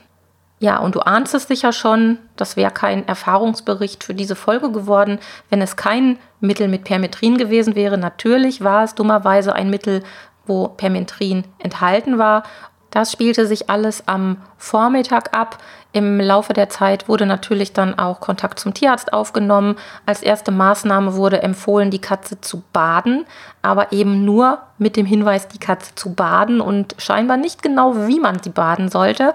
Ja, 0.61 0.79
und 0.79 0.97
du 0.97 1.00
ahnst 1.00 1.35
es 1.35 1.45
sicher 1.45 1.73
schon, 1.73 2.19
das 2.37 2.57
wäre 2.57 2.73
kein 2.73 3.07
Erfahrungsbericht 3.07 4.03
für 4.03 4.15
diese 4.15 4.35
Folge 4.35 4.73
geworden, 4.73 5.21
wenn 5.50 5.62
es 5.62 5.77
kein 5.77 6.19
Mittel 6.41 6.67
mit 6.69 6.85
Permetrin 6.85 7.38
gewesen 7.38 7.77
wäre. 7.77 7.97
Natürlich 7.97 8.62
war 8.65 8.83
es 8.83 8.95
dummerweise 8.95 9.55
ein 9.55 9.71
Mittel, 9.71 10.03
wo 10.47 10.69
Permetrin 10.69 11.45
enthalten 11.59 12.19
war. 12.19 12.43
Das 12.91 13.12
spielte 13.12 13.47
sich 13.47 13.69
alles 13.71 14.09
am 14.09 14.38
Vormittag 14.57 15.37
ab. 15.37 15.59
Im 15.93 16.21
Laufe 16.21 16.55
der 16.55 16.69
Zeit 16.71 17.09
wurde 17.09 17.27
natürlich 17.27 17.73
dann 17.73 17.99
auch 17.99 18.21
Kontakt 18.21 18.59
zum 18.59 18.75
Tierarzt 18.75 19.12
aufgenommen. 19.12 19.77
Als 20.07 20.23
erste 20.23 20.50
Maßnahme 20.50 21.15
wurde 21.15 21.43
empfohlen, 21.43 21.91
die 21.91 22.00
Katze 22.00 22.41
zu 22.41 22.62
baden, 22.73 23.27
aber 23.62 23.93
eben 23.93 24.25
nur 24.25 24.59
mit 24.79 24.97
dem 24.97 25.07
Hinweis, 25.07 25.49
die 25.49 25.59
Katze 25.59 25.95
zu 25.95 26.15
baden 26.15 26.61
und 26.61 26.95
scheinbar 26.99 27.37
nicht 27.37 27.62
genau, 27.62 28.07
wie 28.07 28.21
man 28.21 28.43
sie 28.43 28.50
baden 28.50 28.88
sollte. 28.88 29.35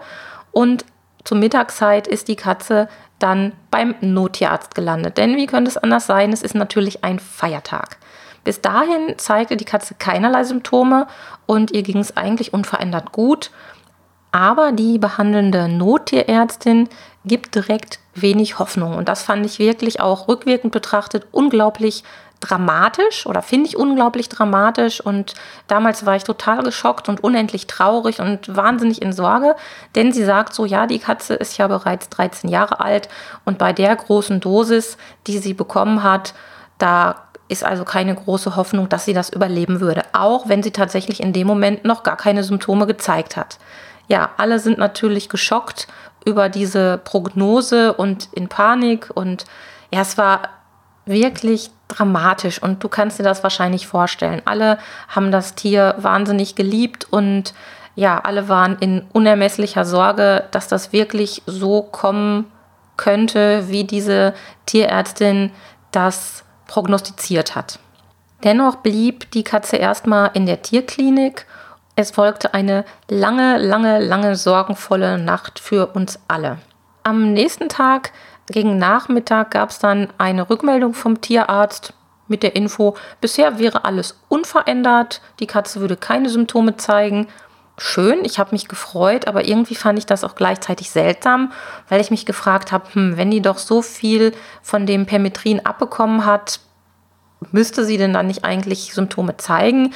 Und 0.51 0.85
zur 1.23 1.37
Mittagszeit 1.37 2.07
ist 2.07 2.27
die 2.27 2.35
Katze 2.35 2.89
dann 3.19 3.53
beim 3.71 3.95
Nottierarzt 4.01 4.75
gelandet. 4.75 5.17
Denn 5.17 5.37
wie 5.37 5.45
könnte 5.45 5.69
es 5.69 5.77
anders 5.77 6.05
sein? 6.05 6.33
Es 6.33 6.41
ist 6.41 6.55
natürlich 6.55 7.03
ein 7.03 7.19
Feiertag. 7.19 7.97
Bis 8.43 8.59
dahin 8.59 9.17
zeigte 9.17 9.55
die 9.55 9.65
Katze 9.65 9.95
keinerlei 9.97 10.43
Symptome 10.43 11.07
und 11.45 11.71
ihr 11.71 11.83
ging 11.83 11.99
es 11.99 12.17
eigentlich 12.17 12.53
unverändert 12.53 13.13
gut. 13.13 13.51
Aber 14.33 14.71
die 14.71 14.97
behandelnde 14.97 15.69
Nottierärztin 15.69 16.89
gibt 17.23 17.55
direkt 17.55 17.99
wenig 18.15 18.59
Hoffnung. 18.59 18.95
Und 18.95 19.07
das 19.07 19.23
fand 19.23 19.45
ich 19.45 19.59
wirklich 19.59 20.01
auch 20.01 20.27
rückwirkend 20.27 20.73
betrachtet 20.73 21.27
unglaublich 21.31 22.03
dramatisch 22.43 23.25
oder 23.25 23.41
finde 23.41 23.67
ich 23.67 23.77
unglaublich 23.77 24.27
dramatisch. 24.27 24.99
Und 24.99 25.33
damals 25.67 26.05
war 26.05 26.15
ich 26.15 26.23
total 26.23 26.61
geschockt 26.63 27.07
und 27.07 27.23
unendlich 27.23 27.67
traurig 27.67 28.19
und 28.19 28.53
wahnsinnig 28.53 29.01
in 29.01 29.13
Sorge, 29.13 29.55
denn 29.95 30.11
sie 30.11 30.25
sagt 30.25 30.53
so, 30.53 30.65
ja, 30.65 30.85
die 30.85 30.99
Katze 30.99 31.35
ist 31.35 31.57
ja 31.57 31.67
bereits 31.67 32.09
13 32.09 32.49
Jahre 32.49 32.81
alt 32.81 33.07
und 33.45 33.57
bei 33.57 33.71
der 33.71 33.95
großen 33.95 34.39
Dosis, 34.39 34.97
die 35.27 35.37
sie 35.37 35.53
bekommen 35.53 36.03
hat, 36.03 36.33
da 36.77 37.15
ist 37.47 37.63
also 37.63 37.85
keine 37.85 38.15
große 38.15 38.55
Hoffnung, 38.55 38.89
dass 38.89 39.05
sie 39.05 39.13
das 39.13 39.29
überleben 39.29 39.79
würde, 39.79 40.03
auch 40.11 40.49
wenn 40.49 40.63
sie 40.63 40.71
tatsächlich 40.71 41.21
in 41.21 41.33
dem 41.33 41.47
Moment 41.47 41.85
noch 41.85 42.03
gar 42.03 42.17
keine 42.17 42.43
Symptome 42.43 42.87
gezeigt 42.87 43.37
hat. 43.37 43.57
Ja, 44.07 44.31
alle 44.37 44.59
sind 44.59 44.77
natürlich 44.77 45.29
geschockt 45.29 45.87
über 46.25 46.49
diese 46.49 46.97
Prognose 46.97 47.93
und 47.93 48.29
in 48.33 48.49
Panik 48.49 49.09
und 49.13 49.45
ja, 49.91 50.01
es 50.01 50.17
war 50.17 50.49
wirklich 51.05 51.69
dramatisch 51.93 52.61
und 52.61 52.83
du 52.83 52.89
kannst 52.89 53.19
dir 53.19 53.23
das 53.23 53.43
wahrscheinlich 53.43 53.87
vorstellen. 53.87 54.41
Alle 54.45 54.77
haben 55.07 55.31
das 55.31 55.55
Tier 55.55 55.95
wahnsinnig 55.97 56.55
geliebt 56.55 57.07
und 57.09 57.53
ja, 57.95 58.19
alle 58.19 58.49
waren 58.49 58.77
in 58.79 59.05
unermesslicher 59.13 59.85
Sorge, 59.85 60.45
dass 60.51 60.67
das 60.67 60.91
wirklich 60.91 61.43
so 61.45 61.83
kommen 61.83 62.51
könnte, 62.97 63.69
wie 63.69 63.83
diese 63.83 64.33
Tierärztin 64.65 65.51
das 65.91 66.43
prognostiziert 66.67 67.55
hat. 67.55 67.79
Dennoch 68.43 68.77
blieb 68.77 69.31
die 69.31 69.43
Katze 69.43 69.77
erstmal 69.77 70.31
in 70.33 70.45
der 70.45 70.61
Tierklinik. 70.61 71.45
Es 71.95 72.11
folgte 72.11 72.53
eine 72.53 72.83
lange, 73.09 73.57
lange, 73.57 73.99
lange 73.99 74.35
sorgenvolle 74.35 75.17
Nacht 75.17 75.59
für 75.59 75.87
uns 75.87 76.19
alle. 76.27 76.57
Am 77.03 77.33
nächsten 77.33 77.69
Tag 77.69 78.11
gegen 78.47 78.77
Nachmittag 78.77 79.51
gab 79.51 79.69
es 79.69 79.79
dann 79.79 80.09
eine 80.17 80.49
Rückmeldung 80.49 80.93
vom 80.93 81.21
Tierarzt 81.21 81.93
mit 82.27 82.43
der 82.43 82.55
Info, 82.55 82.95
bisher 83.21 83.59
wäre 83.59 83.85
alles 83.85 84.19
unverändert, 84.29 85.21
die 85.39 85.47
Katze 85.47 85.81
würde 85.81 85.97
keine 85.97 86.29
Symptome 86.29 86.77
zeigen. 86.77 87.27
Schön, 87.77 88.23
ich 88.23 88.39
habe 88.39 88.51
mich 88.51 88.67
gefreut, 88.67 89.27
aber 89.27 89.45
irgendwie 89.45 89.75
fand 89.75 89.97
ich 89.97 90.05
das 90.05 90.23
auch 90.23 90.35
gleichzeitig 90.35 90.91
seltsam, 90.91 91.51
weil 91.89 92.01
ich 92.01 92.11
mich 92.11 92.25
gefragt 92.25 92.71
habe, 92.71 92.85
hm, 92.93 93.17
wenn 93.17 93.31
die 93.31 93.41
doch 93.41 93.57
so 93.57 93.81
viel 93.81 94.31
von 94.61 94.85
dem 94.85 95.05
Permetrin 95.05 95.65
abbekommen 95.65 96.25
hat, 96.25 96.59
müsste 97.51 97.83
sie 97.83 97.97
denn 97.97 98.13
dann 98.13 98.27
nicht 98.27 98.45
eigentlich 98.45 98.93
Symptome 98.93 99.37
zeigen? 99.37 99.93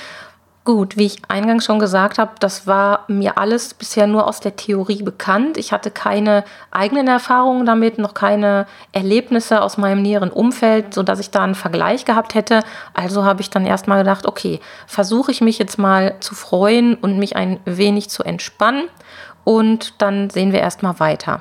Gut, 0.68 0.98
wie 0.98 1.06
ich 1.06 1.22
eingangs 1.30 1.64
schon 1.64 1.80
gesagt 1.80 2.18
habe, 2.18 2.32
das 2.42 2.68
war 2.68 3.06
mir 3.08 3.38
alles 3.38 3.74
bisher 3.74 4.06
nur 4.06 4.28
aus 4.28 4.42
der 4.42 4.58
Theorie 4.58 5.02
bekannt. 5.02 5.56
Ich 5.58 5.72
hatte 5.72 5.92
keine 5.92 6.44
eigenen 6.72 7.08
Erfahrungen 7.08 7.66
damit, 7.66 8.00
noch 8.00 8.14
keine 8.14 8.68
Erlebnisse 8.92 9.62
aus 9.62 9.78
meinem 9.78 10.02
näheren 10.02 10.30
Umfeld, 10.30 10.94
sodass 10.94 11.22
ich 11.22 11.32
da 11.32 11.42
einen 11.42 11.56
Vergleich 11.56 12.04
gehabt 12.04 12.36
hätte. 12.36 12.66
Also 12.94 13.24
habe 13.24 13.40
ich 13.40 13.50
dann 13.50 13.66
erstmal 13.66 14.00
gedacht, 14.00 14.26
okay, 14.26 14.60
versuche 14.88 15.32
ich 15.32 15.40
mich 15.40 15.58
jetzt 15.58 15.80
mal 15.80 16.16
zu 16.20 16.36
freuen 16.36 16.96
und 16.96 17.18
mich 17.18 17.38
ein 17.38 17.62
wenig 17.64 18.10
zu 18.10 18.24
entspannen 18.24 18.90
und 19.46 20.02
dann 20.02 20.30
sehen 20.30 20.52
wir 20.52 20.60
erstmal 20.60 21.00
weiter. 21.00 21.40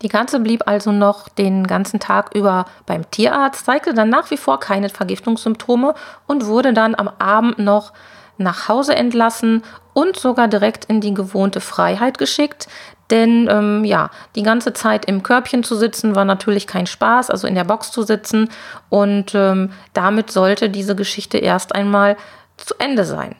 Die 0.00 0.08
Katze 0.08 0.40
blieb 0.40 0.62
also 0.66 0.90
noch 0.90 1.28
den 1.28 1.66
ganzen 1.66 2.00
Tag 2.00 2.34
über 2.34 2.64
beim 2.86 3.10
Tierarzt, 3.10 3.66
zeigte 3.66 3.92
dann 3.92 4.08
nach 4.08 4.30
wie 4.30 4.38
vor 4.38 4.58
keine 4.58 4.88
Vergiftungssymptome 4.88 5.92
und 6.26 6.46
wurde 6.46 6.72
dann 6.72 6.94
am 6.94 7.10
Abend 7.18 7.58
noch 7.58 7.92
nach 8.38 8.68
Hause 8.68 8.94
entlassen 8.94 9.62
und 9.92 10.16
sogar 10.16 10.48
direkt 10.48 10.84
in 10.86 11.00
die 11.00 11.12
gewohnte 11.12 11.60
Freiheit 11.60 12.18
geschickt. 12.18 12.68
Denn 13.10 13.48
ähm, 13.50 13.84
ja, 13.84 14.10
die 14.36 14.42
ganze 14.42 14.72
Zeit 14.72 15.06
im 15.06 15.22
Körbchen 15.22 15.64
zu 15.64 15.74
sitzen 15.76 16.14
war 16.14 16.24
natürlich 16.24 16.66
kein 16.66 16.86
Spaß, 16.86 17.30
also 17.30 17.46
in 17.46 17.54
der 17.54 17.64
Box 17.64 17.90
zu 17.90 18.02
sitzen. 18.02 18.50
Und 18.90 19.34
ähm, 19.34 19.72
damit 19.94 20.30
sollte 20.30 20.70
diese 20.70 20.94
Geschichte 20.94 21.38
erst 21.38 21.74
einmal 21.74 22.16
zu 22.56 22.74
Ende 22.78 23.04
sein. 23.04 23.34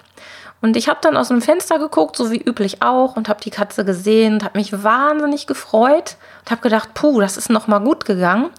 Und 0.61 0.77
ich 0.77 0.89
habe 0.89 0.99
dann 1.01 1.17
aus 1.17 1.29
dem 1.29 1.41
Fenster 1.41 1.79
geguckt, 1.79 2.17
so 2.17 2.33
wie 2.33 2.43
üblich 2.43 2.83
auch, 2.83 3.15
und 3.15 3.29
habe 3.29 3.41
die 3.41 3.51
Katze 3.51 3.85
gesehen 3.85 4.35
und 4.35 4.45
habe 4.45 4.59
mich 4.59 4.83
wahnsinnig 4.83 5.47
gefreut 5.47 6.17
und 6.41 6.51
habe 6.51 6.63
gedacht, 6.63 6.95
puh, 6.95 7.21
das 7.21 7.37
ist 7.37 7.51
noch 7.51 7.69
mal 7.69 7.79
gut 7.79 8.05
gegangen. 8.05 8.51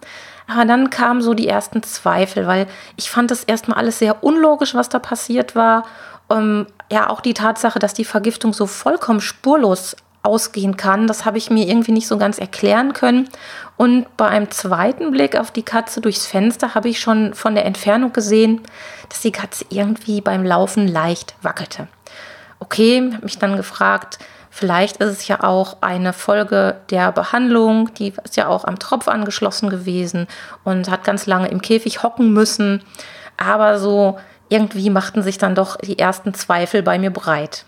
Aber 0.48 0.66
dann 0.66 0.90
kamen 0.90 1.22
so 1.22 1.34
die 1.34 1.48
ersten 1.48 1.84
Zweifel, 1.84 2.48
weil 2.48 2.68
ich 2.96 3.12
fand 3.12 3.30
das 3.30 3.44
erstmal 3.44 3.78
alles 3.78 4.00
sehr 4.00 4.24
unlogisch, 4.24 4.74
was 4.74 4.90
da 4.90 5.00
passiert 5.00 5.56
war 5.56 5.84
ähm, 6.30 6.68
ja, 6.92 7.10
auch 7.10 7.22
die 7.22 7.34
Tatsache, 7.34 7.80
dass 7.80 7.94
die 7.94 8.06
Vergiftung 8.06 8.54
so 8.54 8.66
vollkommen 8.66 9.22
spurlos 9.22 9.96
ausgehen 10.22 10.76
kann, 10.76 11.08
das 11.08 11.26
habe 11.26 11.38
ich 11.38 11.50
mir 11.50 11.68
irgendwie 11.68 11.92
nicht 11.92 12.08
so 12.08 12.18
ganz 12.18 12.40
erklären 12.40 12.94
können. 12.94 13.30
Und 13.78 14.06
bei 14.18 14.28
einem 14.28 14.52
zweiten 14.52 15.12
Blick 15.12 15.38
auf 15.38 15.52
die 15.52 15.64
Katze 15.64 16.02
durchs 16.02 16.26
Fenster 16.26 16.76
habe 16.76 16.90
ich 16.90 17.00
schon 17.00 17.34
von 17.34 17.56
der 17.56 17.66
Entfernung 17.66 18.12
gesehen, 18.12 18.62
dass 19.08 19.22
die 19.22 19.32
Katze 19.32 19.66
irgendwie 19.70 20.20
beim 20.20 20.44
Laufen 20.44 20.88
leicht 20.88 21.36
wackelte. 21.42 21.88
Okay, 22.60 23.12
habe 23.14 23.24
mich 23.24 23.40
dann 23.40 23.56
gefragt, 23.56 24.20
vielleicht 24.50 24.98
ist 24.98 25.10
es 25.10 25.28
ja 25.30 25.44
auch 25.44 25.78
eine 25.80 26.12
Folge 26.12 26.82
der 26.90 27.14
Behandlung, 27.14 27.94
die 27.94 28.14
ist 28.24 28.36
ja 28.36 28.48
auch 28.48 28.66
am 28.66 28.78
Tropf 28.78 29.08
angeschlossen 29.08 29.70
gewesen 29.70 30.28
und 30.66 30.92
hat 30.92 31.06
ganz 31.06 31.26
lange 31.26 31.48
im 31.48 31.62
Käfig 31.62 32.04
hocken 32.04 32.34
müssen. 32.34 32.84
Aber 33.38 33.80
so 33.80 34.20
irgendwie 34.50 34.90
machten 34.90 35.22
sich 35.22 35.38
dann 35.38 35.56
doch 35.56 35.78
die 35.78 36.00
ersten 36.00 36.34
Zweifel 36.34 36.84
bei 36.84 37.00
mir 37.00 37.12
breit. 37.12 37.66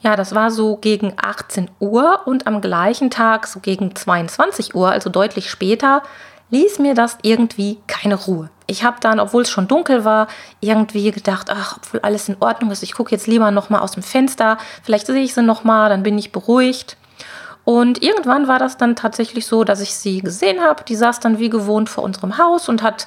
Ja, 0.00 0.14
das 0.14 0.34
war 0.34 0.50
so 0.50 0.76
gegen 0.76 1.14
18 1.16 1.70
Uhr 1.80 2.20
und 2.24 2.46
am 2.46 2.60
gleichen 2.60 3.10
Tag, 3.10 3.46
so 3.46 3.60
gegen 3.60 3.96
22 3.96 4.74
Uhr, 4.74 4.90
also 4.90 5.10
deutlich 5.10 5.50
später, 5.50 6.02
ließ 6.50 6.78
mir 6.78 6.94
das 6.94 7.18
irgendwie 7.22 7.78
keine 7.86 8.14
Ruhe. 8.14 8.48
Ich 8.66 8.84
habe 8.84 8.98
dann, 9.00 9.18
obwohl 9.18 9.42
es 9.42 9.50
schon 9.50 9.66
dunkel 9.66 10.04
war, 10.04 10.28
irgendwie 10.60 11.10
gedacht, 11.10 11.48
ach, 11.50 11.78
obwohl 11.78 12.00
alles 12.00 12.28
in 12.28 12.36
Ordnung 12.40 12.70
ist, 12.70 12.82
ich 12.82 12.94
gucke 12.94 13.10
jetzt 13.10 13.26
lieber 13.26 13.50
noch 13.50 13.70
mal 13.70 13.80
aus 13.80 13.92
dem 13.92 14.02
Fenster, 14.02 14.58
vielleicht 14.82 15.06
sehe 15.06 15.22
ich 15.22 15.34
sie 15.34 15.42
noch 15.42 15.64
mal, 15.64 15.88
dann 15.88 16.02
bin 16.02 16.18
ich 16.18 16.32
beruhigt. 16.32 16.96
Und 17.68 18.02
irgendwann 18.02 18.48
war 18.48 18.58
das 18.58 18.78
dann 18.78 18.96
tatsächlich 18.96 19.44
so, 19.44 19.62
dass 19.62 19.82
ich 19.82 19.94
sie 19.94 20.22
gesehen 20.22 20.62
habe. 20.62 20.84
Die 20.84 20.96
saß 20.96 21.20
dann 21.20 21.38
wie 21.38 21.50
gewohnt 21.50 21.90
vor 21.90 22.02
unserem 22.02 22.38
Haus 22.38 22.70
und 22.70 22.82
hat 22.82 23.06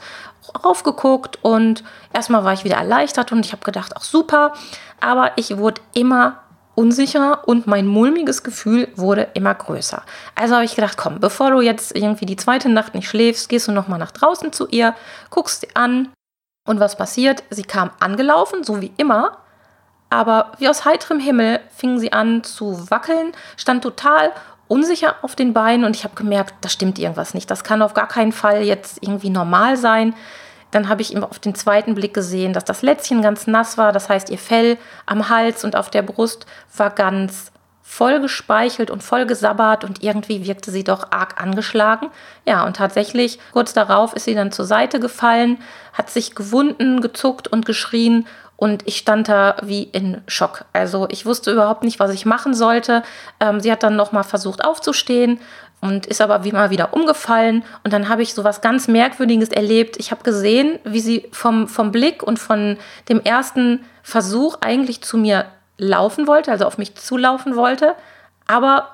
raufgeguckt 0.63 1.39
und 1.44 1.84
erstmal 2.13 2.44
war 2.44 2.53
ich 2.53 2.63
wieder 2.63 2.75
erleichtert 2.75 3.32
und 3.32 3.44
ich 3.44 3.53
habe 3.53 3.63
gedacht, 3.63 3.94
ach 3.96 4.03
super, 4.03 4.53
aber 5.00 5.32
ich 5.36 5.58
wurde 5.58 5.82
immer 5.96 6.44
unsicherer 6.75 7.48
und 7.48 7.65
mein 7.65 7.88
mulmiges 7.88 8.44
Gefühl 8.44 8.88
wurde 8.96 9.30
immer 9.34 9.56
größer. 9.56 10.03
Also 10.36 10.53
habe 10.53 10.65
ich 10.65 10.75
gedacht, 10.75 10.96
komm, 10.96 11.20
bevor 11.20 11.50
du 11.50 11.62
jetzt 11.62 11.96
irgendwie 11.96 12.27
die 12.27 12.36
zweite 12.36 12.70
Nacht 12.70 12.94
nicht 12.94 13.10
schläfst, 13.10 13.50
gehst 13.50 13.68
du 13.68 13.72
noch 13.72 13.88
mal 13.88 13.98
nach 13.98 14.12
draußen 14.12 14.53
zu 14.53 14.68
ihr, 14.68 14.94
guckst 15.32 15.62
sie 15.62 15.75
an 15.75 16.10
und 16.68 16.80
was 16.80 16.96
passiert? 16.96 17.44
Sie 17.50 17.63
kam 17.63 17.89
angelaufen, 18.00 18.63
so 18.63 18.80
wie 18.80 18.94
immer, 18.98 19.39
aber 20.12 20.51
wie 20.58 20.68
aus 20.68 20.84
heiterem 20.84 21.22
Himmel 21.22 21.62
fing 21.74 21.98
sie 21.98 22.12
an 22.12 22.44
zu 22.44 22.91
wackeln, 22.91 23.32
stand 23.56 23.82
total 23.82 24.32
unsicher 24.72 25.16
auf 25.22 25.36
den 25.36 25.51
Beinen 25.51 25.84
und 25.84 25.98
ich 25.98 26.06
habe 26.06 26.16
gemerkt, 26.16 26.54
da 26.62 26.70
stimmt 26.70 26.98
irgendwas 26.98 27.34
nicht. 27.34 27.51
Das 27.51 27.66
kann 27.66 27.82
auf 27.82 27.94
gar 27.94 28.08
keinen 28.08 28.32
Fall 28.32 28.63
jetzt 28.63 29.00
irgendwie 29.01 29.30
normal 29.30 29.75
sein. 29.75 30.16
Dann 30.72 30.88
habe 30.88 31.01
ich 31.01 31.22
auf 31.22 31.40
den 31.40 31.56
zweiten 31.56 31.94
Blick 31.94 32.13
gesehen, 32.13 32.54
dass 32.54 32.63
das 32.63 32.82
Lätzchen 32.82 33.22
ganz 33.22 33.48
nass 33.48 33.78
war. 33.78 33.92
Das 33.92 34.08
heißt, 34.08 34.30
ihr 34.30 34.38
Fell 34.38 34.78
am 35.06 35.28
Hals 35.28 35.66
und 35.66 35.75
auf 35.75 35.90
der 35.90 36.04
Brust 36.04 36.46
war 36.78 36.90
ganz 36.90 37.51
voll 37.82 38.22
gespeichelt 38.22 38.90
und 38.90 39.04
voll 39.04 39.25
gesabbert 39.25 39.84
und 39.84 40.01
irgendwie 40.01 40.48
wirkte 40.48 40.72
sie 40.72 40.86
doch 40.86 41.12
arg 41.12 41.42
angeschlagen. 41.42 42.08
Ja, 42.46 42.66
und 42.66 42.78
tatsächlich, 42.78 43.40
kurz 43.51 43.74
darauf 43.74 44.13
ist 44.13 44.24
sie 44.24 44.36
dann 44.36 44.54
zur 44.54 44.63
Seite 44.63 45.01
gefallen, 45.01 45.58
hat 45.92 46.10
sich 46.10 46.34
gewunden, 46.34 47.01
gezuckt 47.01 47.50
und 47.50 47.66
geschrien 47.66 48.25
und 48.62 48.88
ich 48.88 48.98
stand 48.98 49.27
da 49.27 49.56
wie 49.63 49.82
in 49.82 50.22
Schock. 50.27 50.65
Also 50.72 51.08
ich 51.10 51.25
wusste 51.25 51.51
überhaupt 51.51 51.84
nicht, 51.84 52.00
was 52.00 52.12
ich 52.12 52.27
machen 52.27 52.53
sollte. 52.53 53.01
Ähm, 53.39 53.60
sie 53.60 53.72
hat 53.72 53.82
dann 53.82 53.96
nochmal 53.96 54.24
versucht 54.24 54.63
aufzustehen 54.63 55.39
und 55.82 56.06
ist 56.06 56.22
aber 56.22 56.44
wie 56.44 56.51
mal 56.51 56.70
wieder 56.70 56.94
umgefallen. 56.94 57.63
Und 57.84 57.91
dann 57.91 58.08
habe 58.08 58.22
ich 58.22 58.36
so 58.36 58.44
was 58.44 58.62
ganz 58.62 58.88
Merkwürdiges 58.88 59.50
erlebt. 59.50 59.98
Ich 59.98 60.12
habe 60.12 60.22
gesehen, 60.22 60.77
wie 60.84 61.00
sie 61.00 61.27
vom, 61.32 61.68
vom 61.68 61.91
Blick 61.91 62.22
und 62.22 62.38
von 62.38 62.77
dem 63.10 63.20
ersten 63.22 63.84
Versuch 64.03 64.60
eigentlich 64.62 65.01
zu 65.01 65.18
mir 65.18 65.46
laufen 65.80 66.27
wollte, 66.27 66.51
also 66.51 66.68
auf 66.68 66.77
mich 66.77 66.94
zulaufen 66.94 67.56
wollte, 67.56 67.96
aber 68.46 68.89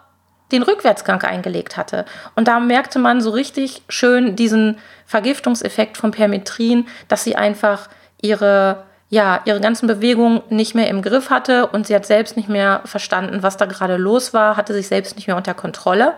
den 0.54 0.64
Rückwärtsgang 0.64 1.22
eingelegt 1.24 1.76
hatte. 1.76 2.06
Und 2.38 2.48
da 2.48 2.62
merkte 2.62 3.00
man 3.00 3.20
so 3.20 3.32
richtig 3.32 3.82
schön 3.90 4.38
diesen 4.38 4.78
Vergiftungseffekt 5.06 5.98
von 5.98 6.12
Permetrin, 6.12 6.88
dass 7.10 7.26
sie 7.26 7.36
einfach 7.36 7.90
ihre 8.22 8.88
ja, 9.10 9.42
ihre 9.46 9.62
ganzen 9.62 9.88
Bewegungen 9.88 10.42
nicht 10.50 10.76
mehr 10.76 10.90
im 10.90 11.02
Griff 11.02 11.30
hatte 11.30 11.68
und 11.68 11.88
sie 11.88 11.96
hat 11.96 12.06
selbst 12.06 12.36
nicht 12.36 12.50
mehr 12.50 12.82
verstanden, 12.86 13.42
was 13.42 13.58
da 13.58 13.66
gerade 13.66 13.98
los 13.98 14.34
war, 14.34 14.58
hatte 14.58 14.74
sich 14.74 14.88
selbst 14.88 15.16
nicht 15.16 15.28
mehr 15.28 15.38
unter 15.38 15.54
Kontrolle 15.54 16.16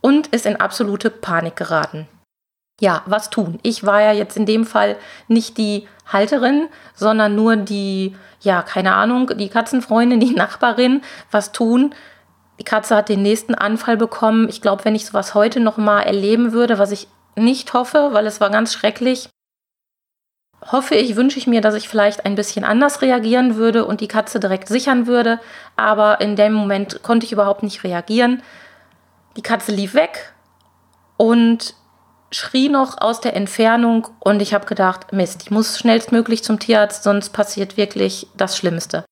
und 0.00 0.28
ist 0.28 0.46
in 0.46 0.56
absolute 0.56 1.10
Panik 1.10 1.56
geraten. 1.56 2.06
Ja, 2.80 3.02
was 3.06 3.30
tun? 3.30 3.58
Ich 3.62 3.84
war 3.84 4.00
ja 4.00 4.12
jetzt 4.12 4.36
in 4.36 4.46
dem 4.46 4.64
Fall 4.64 4.96
nicht 5.26 5.58
die 5.58 5.88
Halterin, 6.06 6.68
sondern 6.94 7.34
nur 7.34 7.56
die, 7.56 8.14
ja, 8.40 8.62
keine 8.62 8.94
Ahnung, 8.94 9.32
die 9.36 9.48
Katzenfreundin, 9.48 10.20
die 10.20 10.30
Nachbarin. 10.36 11.02
Was 11.32 11.50
tun? 11.50 11.92
Die 12.60 12.64
Katze 12.64 12.94
hat 12.94 13.08
den 13.08 13.22
nächsten 13.22 13.56
Anfall 13.56 13.96
bekommen. 13.96 14.48
Ich 14.48 14.62
glaube, 14.62 14.84
wenn 14.84 14.94
ich 14.94 15.06
sowas 15.06 15.34
heute 15.34 15.58
noch 15.58 15.76
mal 15.76 16.02
erleben 16.02 16.52
würde, 16.52 16.78
was 16.78 16.92
ich 16.92 17.08
nicht 17.34 17.72
hoffe, 17.72 18.10
weil 18.12 18.26
es 18.26 18.40
war 18.40 18.50
ganz 18.50 18.72
schrecklich, 18.72 19.28
hoffe 20.64 20.94
ich, 20.94 21.16
wünsche 21.16 21.38
ich 21.38 21.46
mir, 21.46 21.60
dass 21.60 21.74
ich 21.74 21.88
vielleicht 21.88 22.26
ein 22.26 22.34
bisschen 22.34 22.64
anders 22.64 23.02
reagieren 23.02 23.56
würde 23.56 23.84
und 23.84 24.00
die 24.00 24.08
Katze 24.08 24.40
direkt 24.40 24.68
sichern 24.68 25.06
würde. 25.06 25.40
Aber 25.76 26.20
in 26.20 26.36
dem 26.36 26.52
Moment 26.52 27.02
konnte 27.02 27.26
ich 27.26 27.32
überhaupt 27.32 27.62
nicht 27.62 27.84
reagieren. 27.84 28.42
Die 29.36 29.42
Katze 29.42 29.72
lief 29.72 29.94
weg 29.94 30.32
und 31.16 31.74
schrie 32.30 32.68
noch 32.68 33.00
aus 33.00 33.20
der 33.20 33.34
Entfernung 33.34 34.08
und 34.20 34.42
ich 34.42 34.52
habe 34.52 34.66
gedacht, 34.66 35.12
Mist, 35.12 35.42
ich 35.42 35.50
muss 35.50 35.78
schnellstmöglich 35.78 36.44
zum 36.44 36.58
Tierarzt, 36.58 37.02
sonst 37.02 37.30
passiert 37.30 37.76
wirklich 37.76 38.26
das 38.36 38.56
Schlimmste. 38.56 39.04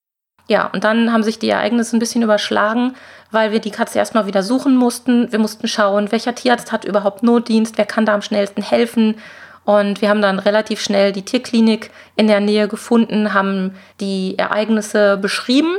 Ja, 0.49 0.67
und 0.67 0.85
dann 0.85 1.13
haben 1.13 1.23
sich 1.23 1.39
die 1.39 1.49
Ereignisse 1.49 1.97
ein 1.97 1.99
bisschen 1.99 2.23
überschlagen, 2.23 2.95
weil 3.31 3.51
wir 3.51 3.59
die 3.59 3.71
Katze 3.71 3.99
erstmal 3.99 4.27
wieder 4.27 4.43
suchen 4.43 4.77
mussten. 4.77 5.33
Wir 5.33 5.41
mussten 5.41 5.67
schauen, 5.67 6.13
welcher 6.13 6.35
Tierarzt 6.35 6.71
hat 6.71 6.85
überhaupt 6.85 7.23
Notdienst, 7.23 7.79
wer 7.79 7.87
kann 7.87 8.07
da 8.07 8.15
am 8.15 8.23
schnellsten 8.23 8.63
helfen. 8.63 9.17
Und 9.67 10.01
wir 10.01 10.09
haben 10.09 10.23
dann 10.23 10.39
relativ 10.39 10.81
schnell 10.81 11.11
die 11.11 11.25
Tierklinik 11.25 11.91
in 12.15 12.29
der 12.29 12.39
Nähe 12.39 12.69
gefunden, 12.69 13.35
haben 13.35 13.75
die 14.01 14.39
Ereignisse 14.39 15.17
beschrieben 15.17 15.77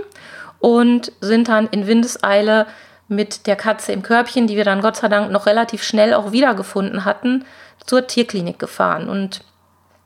und 0.59 1.13
sind 1.21 1.47
dann 1.47 1.67
in 1.67 1.87
Windeseile 1.87 2.67
mit 3.07 3.47
der 3.47 3.55
Katze 3.55 3.93
im 3.93 4.03
Körbchen, 4.03 4.45
die 4.45 4.57
wir 4.57 4.65
dann 4.65 4.81
Gott 4.81 4.97
sei 4.97 5.07
Dank 5.07 5.31
noch 5.31 5.45
relativ 5.45 5.83
schnell 5.83 6.13
auch 6.13 6.33
wiedergefunden 6.33 7.05
hatten, 7.05 7.45
zur 7.85 8.05
Tierklinik 8.05 8.59
gefahren. 8.59 9.07
Und 9.07 9.45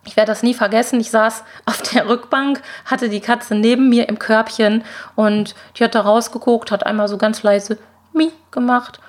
ich 0.05 0.15
werde 0.15 0.31
das 0.31 0.43
nie 0.43 0.53
vergessen. 0.53 0.99
Ich 0.99 1.09
saß 1.09 1.43
auf 1.65 1.81
der 1.81 2.07
Rückbank, 2.07 2.61
hatte 2.85 3.09
die 3.09 3.19
Katze 3.19 3.55
neben 3.55 3.89
mir 3.89 4.07
im 4.07 4.19
Körbchen 4.19 4.83
und 5.15 5.55
die 5.75 5.83
hat 5.83 5.95
da 5.95 6.01
rausgeguckt, 6.01 6.69
hat 6.69 6.85
einmal 6.85 7.07
so 7.07 7.17
ganz 7.17 7.41
leise 7.41 7.79
Mi 8.13 8.31
gemacht. 8.51 8.99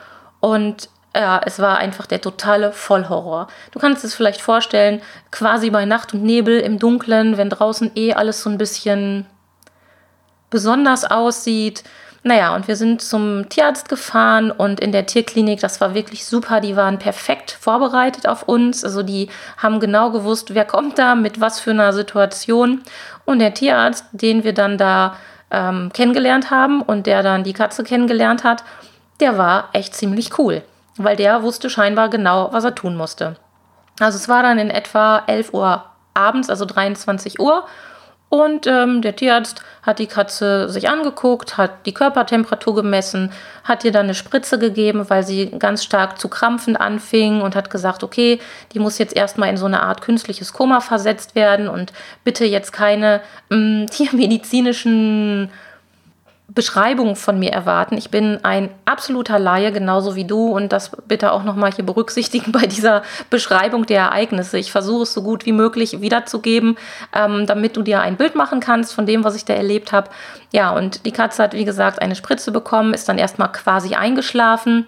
Und 0.40 0.88
ja, 1.14 1.40
es 1.44 1.58
war 1.58 1.78
einfach 1.78 2.06
der 2.06 2.20
totale 2.20 2.72
Vollhorror. 2.72 3.48
Du 3.70 3.78
kannst 3.78 4.04
es 4.04 4.14
vielleicht 4.14 4.40
vorstellen, 4.40 5.02
quasi 5.30 5.70
bei 5.70 5.84
Nacht 5.84 6.14
und 6.14 6.22
Nebel 6.22 6.58
im 6.60 6.78
Dunkeln, 6.78 7.36
wenn 7.36 7.50
draußen 7.50 7.90
eh 7.94 8.14
alles 8.14 8.42
so 8.42 8.50
ein 8.50 8.58
bisschen 8.58 9.26
besonders 10.50 11.04
aussieht. 11.04 11.84
Naja, 12.24 12.54
und 12.54 12.68
wir 12.68 12.76
sind 12.76 13.02
zum 13.02 13.48
Tierarzt 13.48 13.88
gefahren 13.88 14.52
und 14.52 14.78
in 14.78 14.92
der 14.92 15.06
Tierklinik, 15.06 15.58
das 15.60 15.80
war 15.80 15.92
wirklich 15.92 16.24
super, 16.24 16.60
die 16.60 16.76
waren 16.76 17.00
perfekt 17.00 17.50
vorbereitet 17.50 18.28
auf 18.28 18.44
uns. 18.44 18.84
Also 18.84 19.02
die 19.02 19.28
haben 19.56 19.80
genau 19.80 20.10
gewusst, 20.12 20.54
wer 20.54 20.64
kommt 20.64 20.98
da, 20.98 21.16
mit 21.16 21.40
was 21.40 21.58
für 21.58 21.72
einer 21.72 21.92
Situation. 21.92 22.82
Und 23.24 23.40
der 23.40 23.54
Tierarzt, 23.54 24.06
den 24.12 24.44
wir 24.44 24.54
dann 24.54 24.78
da 24.78 25.16
ähm, 25.50 25.90
kennengelernt 25.92 26.50
haben 26.50 26.80
und 26.80 27.06
der 27.06 27.24
dann 27.24 27.42
die 27.42 27.52
Katze 27.54 27.82
kennengelernt 27.82 28.44
hat, 28.44 28.62
der 29.20 29.36
war 29.36 29.68
echt 29.72 29.94
ziemlich 29.94 30.38
cool, 30.38 30.62
weil 30.96 31.16
der 31.16 31.42
wusste 31.42 31.70
scheinbar 31.70 32.08
genau, 32.08 32.52
was 32.52 32.64
er 32.64 32.74
tun 32.74 32.96
musste. 32.96 33.36
Also 34.00 34.16
es 34.16 34.28
war 34.28 34.42
dann 34.42 34.58
in 34.58 34.70
etwa 34.70 35.22
11 35.26 35.52
Uhr 35.54 35.84
abends, 36.14 36.50
also 36.50 36.64
23 36.64 37.40
Uhr. 37.40 37.64
Und 38.28 38.66
ähm, 38.66 39.02
der 39.02 39.14
Tierarzt 39.14 39.62
hat 39.82 39.98
die 39.98 40.06
Katze 40.06 40.70
sich 40.70 40.88
angeguckt, 40.88 41.58
hat 41.58 41.84
die 41.84 41.92
Körpertemperatur 41.92 42.74
gemessen, 42.76 43.30
hat 43.62 43.84
ihr 43.84 43.92
dann 43.92 44.06
eine 44.06 44.14
Spritze 44.14 44.58
gegeben, 44.58 45.10
weil 45.10 45.22
sie 45.22 45.50
ganz 45.58 45.84
stark 45.84 46.18
zu 46.18 46.30
krampfen 46.30 46.74
anfing 46.74 47.42
und 47.42 47.54
hat 47.54 47.68
gesagt, 47.68 48.02
okay, 48.02 48.40
die 48.72 48.78
muss 48.78 48.96
jetzt 48.96 49.14
erstmal 49.14 49.50
in 49.50 49.58
so 49.58 49.66
eine 49.66 49.82
Art 49.82 50.00
künstliches 50.00 50.54
Koma 50.54 50.80
versetzt 50.80 51.34
werden 51.34 51.68
und 51.68 51.92
bitte 52.24 52.46
jetzt 52.46 52.72
keine 52.72 53.20
ähm, 53.50 53.86
tiermedizinischen 53.90 55.50
Beschreibung 56.54 57.16
von 57.16 57.38
mir 57.38 57.50
erwarten. 57.50 57.96
Ich 57.96 58.10
bin 58.10 58.38
ein 58.42 58.70
absoluter 58.84 59.38
Laie, 59.38 59.72
genauso 59.72 60.14
wie 60.16 60.24
du. 60.24 60.48
Und 60.48 60.72
das 60.72 60.90
bitte 61.06 61.32
auch 61.32 61.44
nochmal 61.44 61.72
hier 61.72 61.86
berücksichtigen 61.86 62.52
bei 62.52 62.66
dieser 62.66 63.02
Beschreibung 63.30 63.86
der 63.86 64.02
Ereignisse. 64.02 64.58
Ich 64.58 64.70
versuche 64.70 65.04
es 65.04 65.14
so 65.14 65.22
gut 65.22 65.46
wie 65.46 65.52
möglich 65.52 66.00
wiederzugeben, 66.00 66.76
ähm, 67.14 67.46
damit 67.46 67.76
du 67.76 67.82
dir 67.82 68.00
ein 68.00 68.16
Bild 68.16 68.34
machen 68.34 68.60
kannst 68.60 68.94
von 68.94 69.06
dem, 69.06 69.24
was 69.24 69.34
ich 69.34 69.44
da 69.44 69.54
erlebt 69.54 69.92
habe. 69.92 70.10
Ja, 70.52 70.70
und 70.70 71.06
die 71.06 71.12
Katze 71.12 71.42
hat, 71.42 71.54
wie 71.54 71.64
gesagt, 71.64 72.02
eine 72.02 72.14
Spritze 72.14 72.52
bekommen, 72.52 72.92
ist 72.92 73.08
dann 73.08 73.18
erstmal 73.18 73.50
quasi 73.50 73.94
eingeschlafen. 73.94 74.86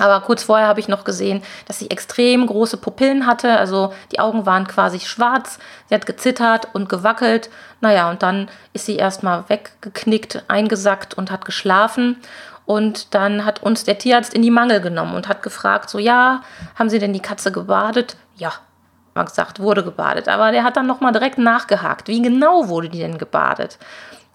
Aber 0.00 0.20
kurz 0.24 0.42
vorher 0.42 0.66
habe 0.66 0.80
ich 0.80 0.88
noch 0.88 1.04
gesehen, 1.04 1.42
dass 1.66 1.78
sie 1.78 1.90
extrem 1.90 2.46
große 2.46 2.78
Pupillen 2.78 3.26
hatte. 3.26 3.58
Also 3.58 3.92
die 4.12 4.18
Augen 4.18 4.46
waren 4.46 4.66
quasi 4.66 5.00
schwarz. 5.00 5.58
Sie 5.88 5.94
hat 5.94 6.06
gezittert 6.06 6.68
und 6.72 6.88
gewackelt. 6.88 7.50
Naja, 7.80 8.10
und 8.10 8.22
dann 8.22 8.48
ist 8.72 8.86
sie 8.86 8.96
erstmal 8.96 9.48
weggeknickt, 9.48 10.44
eingesackt 10.48 11.14
und 11.14 11.30
hat 11.30 11.44
geschlafen. 11.44 12.16
Und 12.66 13.14
dann 13.14 13.44
hat 13.44 13.62
uns 13.62 13.84
der 13.84 13.98
Tierarzt 13.98 14.32
in 14.32 14.42
die 14.42 14.50
Mangel 14.50 14.80
genommen 14.80 15.14
und 15.14 15.28
hat 15.28 15.42
gefragt, 15.42 15.90
so 15.90 15.98
ja, 15.98 16.42
haben 16.78 16.88
Sie 16.88 16.98
denn 16.98 17.12
die 17.12 17.20
Katze 17.20 17.50
gebadet? 17.50 18.16
Ja, 18.36 18.52
man 19.14 19.26
gesagt, 19.26 19.60
wurde 19.60 19.82
gebadet. 19.82 20.28
Aber 20.28 20.52
der 20.52 20.64
hat 20.64 20.76
dann 20.76 20.86
nochmal 20.86 21.12
direkt 21.12 21.38
nachgehakt. 21.38 22.08
Wie 22.08 22.22
genau 22.22 22.68
wurde 22.68 22.88
die 22.88 23.00
denn 23.00 23.18
gebadet? 23.18 23.78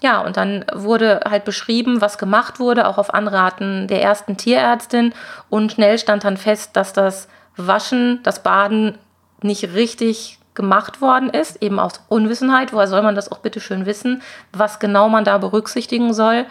Ja, 0.02 0.20
und 0.20 0.38
dann 0.38 0.66
wurde 0.74 1.22
halt 1.30 1.46
beschrieben, 1.46 2.02
was 2.02 2.18
gemacht 2.18 2.60
wurde, 2.60 2.88
auch 2.88 2.98
auf 2.98 3.14
Anraten 3.14 3.88
der 3.88 4.02
ersten 4.02 4.38
Tierärztin. 4.38 5.14
Und 5.50 5.72
schnell 5.72 5.98
stand 5.98 6.24
dann 6.24 6.38
fest, 6.38 6.76
dass 6.76 6.94
das 6.94 7.28
Waschen, 7.56 8.20
das 8.24 8.44
Baden 8.44 8.98
nicht 9.42 9.74
richtig 9.74 10.40
gemacht 10.54 11.02
worden 11.02 11.30
ist, 11.30 11.62
eben 11.62 11.80
aus 11.80 12.02
Unwissenheit. 12.08 12.74
Woher 12.74 12.88
soll 12.88 13.02
man 13.02 13.16
das 13.16 13.32
auch 13.32 13.40
bitte 13.40 13.60
schön 13.60 13.86
wissen, 13.86 14.22
was 14.54 14.80
genau 14.80 15.10
man 15.10 15.24
da 15.26 15.38
berücksichtigen 15.38 16.14
soll? 16.14 16.46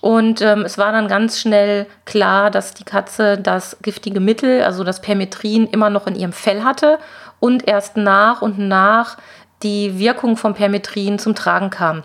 Und 0.00 0.42
ähm, 0.42 0.62
es 0.66 0.76
war 0.76 0.92
dann 0.92 1.08
ganz 1.08 1.40
schnell 1.40 1.86
klar, 2.04 2.50
dass 2.50 2.74
die 2.74 2.84
Katze 2.84 3.38
das 3.38 3.78
giftige 3.80 4.20
Mittel, 4.20 4.62
also 4.62 4.84
das 4.84 5.00
Permetrin, 5.00 5.66
immer 5.66 5.88
noch 5.88 6.06
in 6.06 6.14
ihrem 6.14 6.34
Fell 6.34 6.62
hatte 6.62 6.98
und 7.40 7.66
erst 7.66 7.96
nach 7.96 8.42
und 8.42 8.58
nach 8.58 9.16
die 9.62 9.98
Wirkung 9.98 10.36
vom 10.36 10.52
Permetrin 10.52 11.18
zum 11.18 11.34
Tragen 11.34 11.70
kam. 11.70 12.02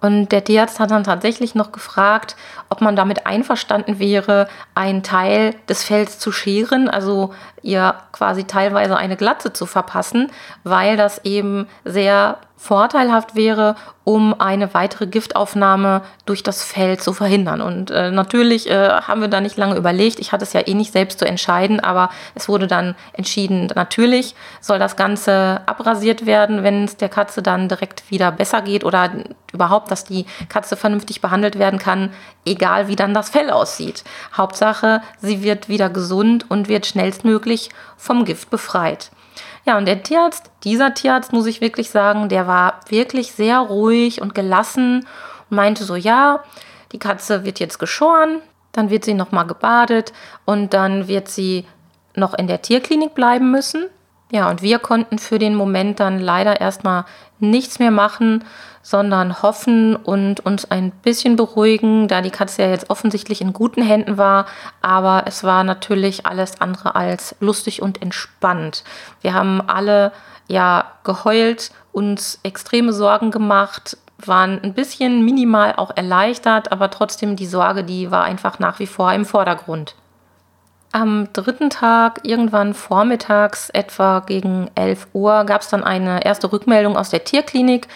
Und 0.00 0.30
der 0.30 0.44
Tierarzt 0.44 0.78
hat 0.78 0.90
dann 0.90 1.02
tatsächlich 1.04 1.54
noch 1.54 1.72
gefragt, 1.72 2.36
ob 2.68 2.80
man 2.80 2.94
damit 2.94 3.26
einverstanden 3.26 3.98
wäre, 3.98 4.48
einen 4.74 5.02
Teil 5.02 5.54
des 5.68 5.82
Fells 5.82 6.18
zu 6.18 6.30
scheren, 6.30 6.88
also 6.88 7.34
ihr 7.62 7.94
quasi 8.12 8.44
teilweise 8.44 8.96
eine 8.96 9.16
Glatze 9.16 9.52
zu 9.52 9.66
verpassen, 9.66 10.30
weil 10.62 10.96
das 10.96 11.24
eben 11.24 11.66
sehr 11.84 12.38
vorteilhaft 12.58 13.36
wäre, 13.36 13.76
um 14.02 14.38
eine 14.40 14.74
weitere 14.74 15.06
Giftaufnahme 15.06 16.02
durch 16.26 16.42
das 16.42 16.62
Fell 16.62 16.98
zu 16.98 17.12
verhindern. 17.12 17.60
Und 17.60 17.90
äh, 17.90 18.10
natürlich 18.10 18.68
äh, 18.68 18.88
haben 19.02 19.20
wir 19.20 19.28
da 19.28 19.40
nicht 19.40 19.56
lange 19.56 19.76
überlegt. 19.76 20.18
Ich 20.18 20.32
hatte 20.32 20.42
es 20.42 20.52
ja 20.52 20.66
eh 20.66 20.74
nicht 20.74 20.92
selbst 20.92 21.20
zu 21.20 21.24
entscheiden, 21.24 21.78
aber 21.78 22.10
es 22.34 22.48
wurde 22.48 22.66
dann 22.66 22.96
entschieden, 23.12 23.70
natürlich 23.76 24.34
soll 24.60 24.78
das 24.78 24.96
Ganze 24.96 25.60
abrasiert 25.66 26.26
werden, 26.26 26.64
wenn 26.64 26.84
es 26.84 26.96
der 26.96 27.08
Katze 27.08 27.42
dann 27.42 27.68
direkt 27.68 28.10
wieder 28.10 28.32
besser 28.32 28.60
geht 28.60 28.84
oder 28.84 29.10
überhaupt, 29.52 29.90
dass 29.90 30.04
die 30.04 30.26
Katze 30.48 30.76
vernünftig 30.76 31.20
behandelt 31.20 31.58
werden 31.58 31.78
kann, 31.78 32.10
egal 32.44 32.88
wie 32.88 32.96
dann 32.96 33.14
das 33.14 33.30
Fell 33.30 33.50
aussieht. 33.50 34.04
Hauptsache, 34.36 35.00
sie 35.20 35.42
wird 35.42 35.68
wieder 35.68 35.90
gesund 35.90 36.50
und 36.50 36.68
wird 36.68 36.86
schnellstmöglich 36.86 37.70
vom 37.96 38.24
Gift 38.24 38.50
befreit. 38.50 39.10
Ja, 39.68 39.76
und 39.76 39.84
der 39.84 40.02
Tierarzt, 40.02 40.50
dieser 40.64 40.94
Tierarzt, 40.94 41.34
muss 41.34 41.44
ich 41.44 41.60
wirklich 41.60 41.90
sagen, 41.90 42.30
der 42.30 42.46
war 42.46 42.80
wirklich 42.88 43.32
sehr 43.32 43.58
ruhig 43.58 44.22
und 44.22 44.34
gelassen 44.34 45.06
und 45.50 45.56
meinte 45.56 45.84
so, 45.84 45.94
ja, 45.94 46.42
die 46.92 46.98
Katze 46.98 47.44
wird 47.44 47.60
jetzt 47.60 47.76
geschoren, 47.76 48.40
dann 48.72 48.88
wird 48.88 49.04
sie 49.04 49.12
nochmal 49.12 49.46
gebadet 49.46 50.14
und 50.46 50.72
dann 50.72 51.06
wird 51.06 51.28
sie 51.28 51.66
noch 52.14 52.32
in 52.32 52.46
der 52.46 52.62
Tierklinik 52.62 53.14
bleiben 53.14 53.50
müssen. 53.50 53.84
Ja, 54.30 54.50
und 54.50 54.60
wir 54.60 54.78
konnten 54.78 55.18
für 55.18 55.38
den 55.38 55.54
Moment 55.54 56.00
dann 56.00 56.18
leider 56.20 56.60
erstmal 56.60 57.04
nichts 57.38 57.78
mehr 57.78 57.90
machen, 57.90 58.44
sondern 58.82 59.42
hoffen 59.42 59.96
und 59.96 60.40
uns 60.40 60.70
ein 60.70 60.90
bisschen 60.90 61.36
beruhigen, 61.36 62.08
da 62.08 62.20
die 62.20 62.30
Katze 62.30 62.62
ja 62.62 62.68
jetzt 62.68 62.90
offensichtlich 62.90 63.40
in 63.40 63.52
guten 63.52 63.82
Händen 63.82 64.18
war. 64.18 64.46
Aber 64.82 65.24
es 65.26 65.44
war 65.44 65.64
natürlich 65.64 66.26
alles 66.26 66.60
andere 66.60 66.94
als 66.94 67.36
lustig 67.40 67.80
und 67.80 68.02
entspannt. 68.02 68.84
Wir 69.22 69.34
haben 69.34 69.62
alle 69.66 70.12
ja 70.46 70.92
geheult, 71.04 71.70
uns 71.92 72.38
extreme 72.42 72.92
Sorgen 72.92 73.30
gemacht, 73.30 73.96
waren 74.24 74.60
ein 74.62 74.74
bisschen 74.74 75.24
minimal 75.24 75.74
auch 75.76 75.96
erleichtert, 75.96 76.72
aber 76.72 76.90
trotzdem 76.90 77.36
die 77.36 77.46
Sorge, 77.46 77.84
die 77.84 78.10
war 78.10 78.24
einfach 78.24 78.58
nach 78.58 78.78
wie 78.78 78.86
vor 78.86 79.12
im 79.12 79.24
Vordergrund. 79.24 79.94
Am 80.90 81.28
dritten 81.34 81.68
Tag, 81.68 82.20
irgendwann 82.22 82.72
vormittags, 82.72 83.68
etwa 83.70 84.20
gegen 84.20 84.70
11 84.74 85.08
Uhr, 85.12 85.44
gab 85.44 85.60
es 85.60 85.68
dann 85.68 85.84
eine 85.84 86.24
erste 86.24 86.50
Rückmeldung 86.50 86.96
aus 86.96 87.10
der 87.10 87.24
Tierklinik. 87.24 87.88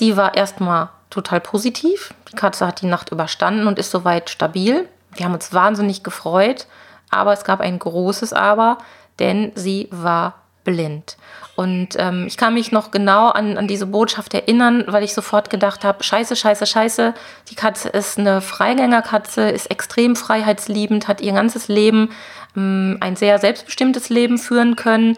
Die 0.00 0.16
war 0.16 0.34
erstmal 0.34 0.88
total 1.10 1.40
positiv. 1.40 2.12
Die 2.30 2.36
Katze 2.36 2.66
hat 2.66 2.80
die 2.82 2.86
Nacht 2.86 3.12
überstanden 3.12 3.66
und 3.66 3.78
ist 3.78 3.92
soweit 3.92 4.30
stabil. 4.30 4.88
Wir 5.14 5.26
haben 5.26 5.34
uns 5.34 5.52
wahnsinnig 5.52 6.02
gefreut, 6.02 6.66
aber 7.08 7.32
es 7.32 7.44
gab 7.44 7.60
ein 7.60 7.78
großes 7.78 8.32
Aber, 8.32 8.78
denn 9.18 9.52
sie 9.54 9.88
war 9.92 10.34
blind. 10.64 11.16
Und 11.56 11.88
ähm, 11.98 12.26
ich 12.26 12.36
kann 12.36 12.54
mich 12.54 12.72
noch 12.72 12.90
genau 12.90 13.28
an, 13.28 13.58
an 13.58 13.66
diese 13.66 13.86
Botschaft 13.86 14.32
erinnern, 14.34 14.84
weil 14.86 15.02
ich 15.02 15.14
sofort 15.14 15.50
gedacht 15.50 15.84
habe, 15.84 16.02
scheiße, 16.02 16.36
scheiße, 16.36 16.66
scheiße, 16.66 17.14
die 17.50 17.54
Katze 17.54 17.88
ist 17.88 18.18
eine 18.18 18.40
Freigängerkatze, 18.40 19.50
ist 19.50 19.70
extrem 19.70 20.16
freiheitsliebend, 20.16 21.08
hat 21.08 21.20
ihr 21.20 21.32
ganzes 21.32 21.68
Leben 21.68 22.10
ein 22.54 23.16
sehr 23.16 23.38
selbstbestimmtes 23.38 24.08
Leben 24.08 24.38
führen 24.38 24.76
können. 24.76 25.16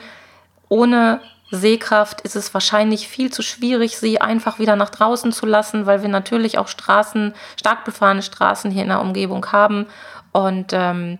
Ohne 0.68 1.20
Sehkraft 1.50 2.22
ist 2.22 2.36
es 2.36 2.52
wahrscheinlich 2.54 3.08
viel 3.08 3.30
zu 3.32 3.42
schwierig, 3.42 3.98
sie 3.98 4.20
einfach 4.20 4.58
wieder 4.58 4.76
nach 4.76 4.90
draußen 4.90 5.32
zu 5.32 5.46
lassen, 5.46 5.86
weil 5.86 6.02
wir 6.02 6.08
natürlich 6.08 6.58
auch 6.58 6.68
Straßen, 6.68 7.34
stark 7.58 7.84
befahrene 7.84 8.22
Straßen 8.22 8.70
hier 8.70 8.82
in 8.82 8.88
der 8.88 9.00
Umgebung 9.00 9.46
haben. 9.52 9.86
Und 10.32 10.72
ähm, 10.72 11.18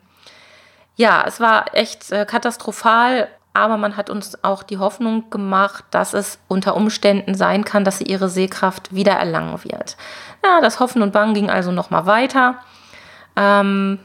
ja, 0.96 1.25
es 1.27 1.40
war 1.40 1.75
echt 1.75 2.11
äh, 2.12 2.25
katastrophal 2.25 3.29
aber 3.55 3.77
man 3.77 3.96
hat 3.96 4.09
uns 4.09 4.42
auch 4.42 4.62
die 4.62 4.79
Hoffnung 4.79 5.29
gemacht, 5.31 5.85
dass 5.90 6.14
es 6.14 6.38
unter 6.48 6.75
Umständen 6.75 7.35
sein 7.35 7.64
kann, 7.64 7.85
dass 7.85 7.98
sie 7.98 8.05
ihre 8.05 8.29
Sehkraft 8.29 8.94
wiedererlangen 8.94 9.62
wird. 9.64 9.96
Ja, 10.42 10.61
das 10.61 10.81
Hoffen 10.81 11.03
und 11.03 11.12
Bangen 11.12 11.35
ging 11.35 11.51
also 11.51 11.70
nochmal 11.70 12.07
weiter. 12.07 12.57
Ähm, 13.37 13.98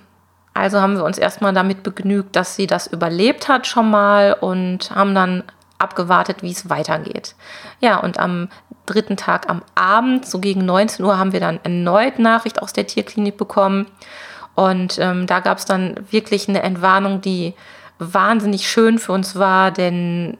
also 0.57 0.81
haben 0.81 0.95
wir 0.95 1.03
uns 1.03 1.17
erstmal 1.17 1.53
damit 1.53 1.83
begnügt, 1.83 2.35
dass 2.35 2.55
sie 2.55 2.65
das 2.65 2.87
überlebt 2.87 3.47
hat 3.47 3.67
schon 3.67 3.91
mal 3.91 4.33
und 4.33 4.89
haben 4.89 5.13
dann 5.13 5.43
abgewartet, 5.77 6.41
wie 6.41 6.51
es 6.51 6.69
weitergeht. 6.69 7.35
Ja, 7.79 7.97
und 7.97 8.19
am 8.19 8.49
dritten 8.87 9.17
Tag 9.17 9.49
am 9.49 9.61
Abend, 9.75 10.25
so 10.25 10.39
gegen 10.39 10.65
19 10.65 11.05
Uhr, 11.05 11.19
haben 11.19 11.33
wir 11.33 11.39
dann 11.39 11.59
erneut 11.63 12.17
Nachricht 12.17 12.61
aus 12.61 12.73
der 12.73 12.87
Tierklinik 12.87 13.37
bekommen. 13.37 13.85
Und 14.55 14.97
ähm, 14.97 15.27
da 15.27 15.41
gab 15.41 15.59
es 15.59 15.65
dann 15.65 15.95
wirklich 16.09 16.49
eine 16.49 16.63
Entwarnung, 16.63 17.21
die 17.21 17.53
wahnsinnig 17.99 18.67
schön 18.67 18.97
für 18.97 19.11
uns 19.11 19.37
war, 19.37 19.69
denn 19.69 20.37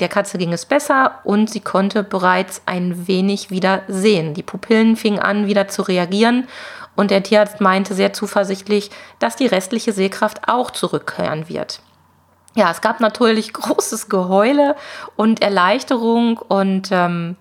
der 0.00 0.08
Katze 0.08 0.36
ging 0.38 0.52
es 0.52 0.66
besser 0.66 1.20
und 1.24 1.48
sie 1.48 1.60
konnte 1.60 2.02
bereits 2.02 2.62
ein 2.66 3.06
wenig 3.06 3.50
wieder 3.50 3.82
sehen. 3.88 4.34
Die 4.34 4.42
Pupillen 4.42 4.96
fingen 4.96 5.20
an, 5.20 5.46
wieder 5.46 5.68
zu 5.68 5.82
reagieren 5.82 6.48
und 6.96 7.10
der 7.10 7.22
Tierarzt 7.22 7.60
meinte 7.60 7.94
sehr 7.94 8.12
zuversichtlich, 8.12 8.90
dass 9.18 9.36
die 9.36 9.46
restliche 9.46 9.92
Sehkraft 9.92 10.48
auch 10.48 10.70
zurückkehren 10.70 11.48
wird. 11.48 11.80
Ja, 12.54 12.70
es 12.70 12.80
gab 12.80 13.00
natürlich 13.00 13.52
großes 13.52 14.08
Geheule 14.08 14.76
und 15.16 15.42
Erleichterung 15.42 16.38
und 16.38 16.88
ähm, 16.92 17.36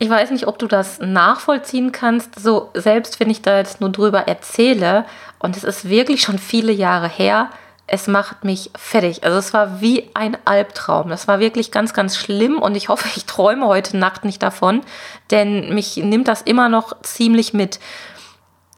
ich 0.00 0.08
weiß 0.08 0.30
nicht, 0.30 0.46
ob 0.46 0.58
du 0.58 0.68
das 0.68 1.00
nachvollziehen 1.00 1.90
kannst, 1.90 2.38
so 2.38 2.70
selbst 2.74 3.18
wenn 3.18 3.30
ich 3.30 3.42
da 3.42 3.58
jetzt 3.58 3.80
nur 3.80 3.90
drüber 3.90 4.28
erzähle 4.28 5.04
und 5.40 5.56
es 5.56 5.64
ist 5.64 5.88
wirklich 5.88 6.22
schon 6.22 6.38
viele 6.38 6.72
Jahre 6.72 7.08
her, 7.08 7.50
es 7.88 8.06
macht 8.06 8.44
mich 8.44 8.70
fertig. 8.76 9.24
Also 9.24 9.38
es 9.38 9.52
war 9.54 9.80
wie 9.80 10.10
ein 10.14 10.36
Albtraum. 10.44 11.08
Das 11.08 11.26
war 11.26 11.40
wirklich 11.40 11.72
ganz, 11.72 11.94
ganz 11.94 12.16
schlimm 12.16 12.58
und 12.58 12.76
ich 12.76 12.88
hoffe, 12.88 13.08
ich 13.16 13.24
träume 13.24 13.66
heute 13.66 13.96
Nacht 13.96 14.24
nicht 14.24 14.42
davon, 14.42 14.82
denn 15.32 15.74
mich 15.74 15.96
nimmt 15.96 16.28
das 16.28 16.42
immer 16.42 16.68
noch 16.68 17.02
ziemlich 17.02 17.52
mit. 17.52 17.80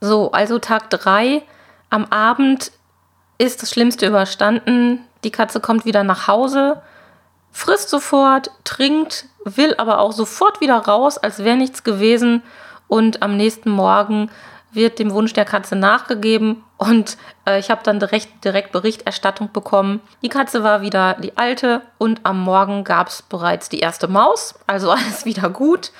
So, 0.01 0.31
also 0.31 0.57
Tag 0.57 0.89
drei 0.89 1.43
am 1.91 2.05
Abend 2.05 2.71
ist 3.37 3.61
das 3.61 3.69
Schlimmste 3.69 4.07
überstanden. 4.07 5.05
Die 5.23 5.31
Katze 5.31 5.59
kommt 5.59 5.85
wieder 5.85 6.03
nach 6.03 6.27
Hause, 6.27 6.81
frisst 7.51 7.89
sofort, 7.89 8.49
trinkt, 8.63 9.25
will 9.45 9.75
aber 9.77 9.99
auch 9.99 10.11
sofort 10.11 10.59
wieder 10.59 10.77
raus, 10.77 11.19
als 11.19 11.43
wäre 11.43 11.55
nichts 11.55 11.83
gewesen. 11.83 12.41
Und 12.87 13.21
am 13.21 13.37
nächsten 13.37 13.69
Morgen 13.69 14.31
wird 14.71 14.99
dem 14.99 15.11
Wunsch 15.11 15.33
der 15.33 15.45
Katze 15.45 15.75
nachgegeben 15.75 16.63
und 16.77 17.17
äh, 17.45 17.59
ich 17.59 17.69
habe 17.69 17.81
dann 17.83 17.99
direkt, 17.99 18.43
direkt 18.43 18.71
Berichterstattung 18.71 19.51
bekommen. 19.51 20.01
Die 20.23 20.29
Katze 20.29 20.63
war 20.63 20.81
wieder 20.81 21.15
die 21.15 21.37
alte 21.37 21.81
und 21.97 22.21
am 22.23 22.41
Morgen 22.41 22.83
gab 22.83 23.09
es 23.09 23.21
bereits 23.21 23.69
die 23.69 23.79
erste 23.79 24.07
Maus, 24.07 24.55
also 24.65 24.89
alles 24.91 25.25
wieder 25.25 25.49
gut. 25.49 25.91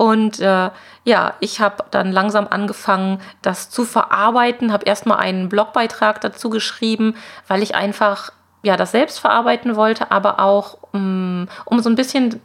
Und 0.00 0.40
äh, 0.40 0.70
ja, 1.04 1.34
ich 1.40 1.60
habe 1.60 1.84
dann 1.90 2.10
langsam 2.10 2.48
angefangen, 2.48 3.20
das 3.42 3.68
zu 3.68 3.84
verarbeiten, 3.84 4.72
habe 4.72 4.86
erstmal 4.86 5.18
einen 5.18 5.50
Blogbeitrag 5.50 6.22
dazu 6.22 6.48
geschrieben, 6.48 7.16
weil 7.48 7.62
ich 7.62 7.74
einfach 7.74 8.32
ja 8.62 8.78
das 8.78 8.92
selbst 8.92 9.20
verarbeiten 9.20 9.76
wollte, 9.76 10.10
aber 10.10 10.40
auch 10.40 10.78
um, 10.92 11.42
mm, 11.42 11.48
um 11.66 11.80
so 11.80 11.90
ein 11.90 11.96
bisschen 11.96 12.40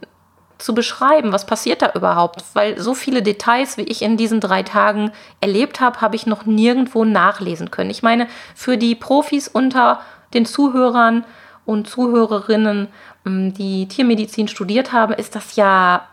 zu 0.58 0.74
beschreiben, 0.74 1.32
was 1.32 1.46
passiert 1.46 1.80
da 1.80 1.92
überhaupt, 1.94 2.44
weil 2.52 2.78
so 2.78 2.92
viele 2.92 3.22
Details, 3.22 3.78
wie 3.78 3.84
ich 3.84 4.02
in 4.02 4.18
diesen 4.18 4.40
drei 4.40 4.62
Tagen 4.62 5.10
erlebt 5.40 5.80
habe, 5.80 6.02
habe 6.02 6.14
ich 6.14 6.26
noch 6.26 6.44
nirgendwo 6.44 7.06
nachlesen 7.06 7.70
können. 7.70 7.88
Ich 7.88 8.02
meine, 8.02 8.28
für 8.54 8.76
die 8.76 8.94
Profis 8.94 9.48
unter 9.48 10.00
den 10.34 10.44
Zuhörern 10.44 11.24
und 11.64 11.88
Zuhörerinnen, 11.88 12.88
ähm, 13.24 13.54
die 13.54 13.88
Tiermedizin 13.88 14.46
studiert 14.46 14.92
haben, 14.92 15.14
ist 15.14 15.34
das 15.34 15.56
ja 15.56 16.06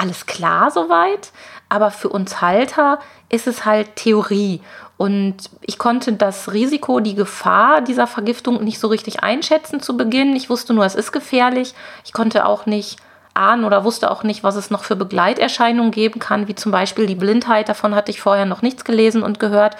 alles 0.00 0.26
klar 0.26 0.70
soweit, 0.70 1.30
aber 1.68 1.90
für 1.90 2.08
uns 2.08 2.40
Halter 2.40 2.98
ist 3.28 3.46
es 3.46 3.64
halt 3.64 3.96
Theorie. 3.96 4.62
Und 4.96 5.36
ich 5.62 5.78
konnte 5.78 6.12
das 6.14 6.52
Risiko, 6.52 7.00
die 7.00 7.14
Gefahr 7.14 7.80
dieser 7.80 8.06
Vergiftung 8.06 8.64
nicht 8.64 8.80
so 8.80 8.88
richtig 8.88 9.22
einschätzen 9.22 9.80
zu 9.80 9.96
Beginn. 9.96 10.34
Ich 10.36 10.50
wusste 10.50 10.74
nur, 10.74 10.84
es 10.84 10.94
ist 10.94 11.12
gefährlich. 11.12 11.74
Ich 12.04 12.12
konnte 12.12 12.46
auch 12.46 12.66
nicht 12.66 12.96
ahnen 13.34 13.64
oder 13.64 13.84
wusste 13.84 14.10
auch 14.10 14.22
nicht, 14.22 14.42
was 14.42 14.56
es 14.56 14.70
noch 14.70 14.84
für 14.84 14.96
Begleiterscheinungen 14.96 15.90
geben 15.90 16.18
kann, 16.18 16.48
wie 16.48 16.54
zum 16.54 16.72
Beispiel 16.72 17.06
die 17.06 17.14
Blindheit. 17.14 17.68
Davon 17.68 17.94
hatte 17.94 18.10
ich 18.10 18.20
vorher 18.20 18.46
noch 18.46 18.62
nichts 18.62 18.84
gelesen 18.84 19.22
und 19.22 19.38
gehört. 19.38 19.76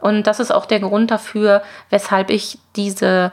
Und 0.00 0.26
das 0.26 0.40
ist 0.40 0.52
auch 0.52 0.66
der 0.66 0.80
Grund 0.80 1.10
dafür, 1.10 1.62
weshalb 1.90 2.30
ich 2.30 2.58
diese 2.76 3.32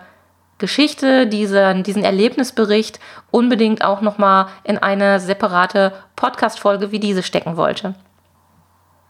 Geschichte, 0.58 1.28
diese, 1.28 1.76
diesen 1.84 2.04
Erlebnisbericht 2.04 3.00
unbedingt 3.32 3.84
auch 3.84 4.02
nochmal 4.02 4.48
in 4.64 4.78
eine 4.78 5.20
separate 5.20 5.94
Podcast-Folge 6.16 6.92
wie 6.92 7.00
diese 7.00 7.24
stecken 7.24 7.58
wollte. 7.58 7.94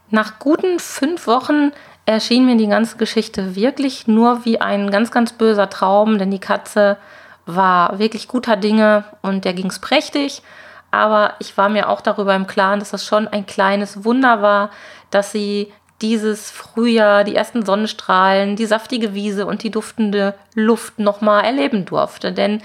Nach 0.10 0.40
guten 0.40 0.80
fünf 0.80 1.28
Wochen 1.28 1.72
erschien 2.06 2.46
mir 2.46 2.56
die 2.56 2.68
ganze 2.68 2.98
Geschichte 2.98 3.56
wirklich 3.56 4.08
nur 4.08 4.46
wie 4.46 4.62
ein 4.62 4.90
ganz, 4.92 5.12
ganz 5.12 5.34
böser 5.34 5.70
Traum, 5.70 6.18
denn 6.18 6.32
die 6.32 6.40
Katze 6.40 6.98
war 7.46 8.00
wirklich 8.00 8.28
guter 8.28 8.56
Dinge 8.56 9.04
und 9.22 9.46
der 9.46 9.54
ging 9.54 9.68
es 9.68 9.80
prächtig. 9.80 10.42
Aber 10.92 11.34
ich 11.40 11.58
war 11.58 11.68
mir 11.68 11.90
auch 11.90 12.00
darüber 12.00 12.34
im 12.36 12.48
Klaren, 12.48 12.80
dass 12.80 12.92
das 12.92 13.06
schon 13.06 13.28
ein 13.28 13.46
kleines 13.46 14.06
Wunder 14.06 14.42
war, 14.42 14.70
dass 15.12 15.32
sie 15.32 15.72
dieses 16.02 16.52
Frühjahr, 16.52 17.24
die 17.24 17.36
ersten 17.36 17.66
Sonnenstrahlen, 17.66 18.56
die 18.56 18.66
saftige 18.66 19.14
Wiese 19.14 19.46
und 19.46 19.64
die 19.64 19.72
duftende 19.72 20.36
Luft 20.54 21.00
nochmal 21.00 21.44
erleben 21.44 21.86
durfte. 21.86 22.32
Denn 22.32 22.62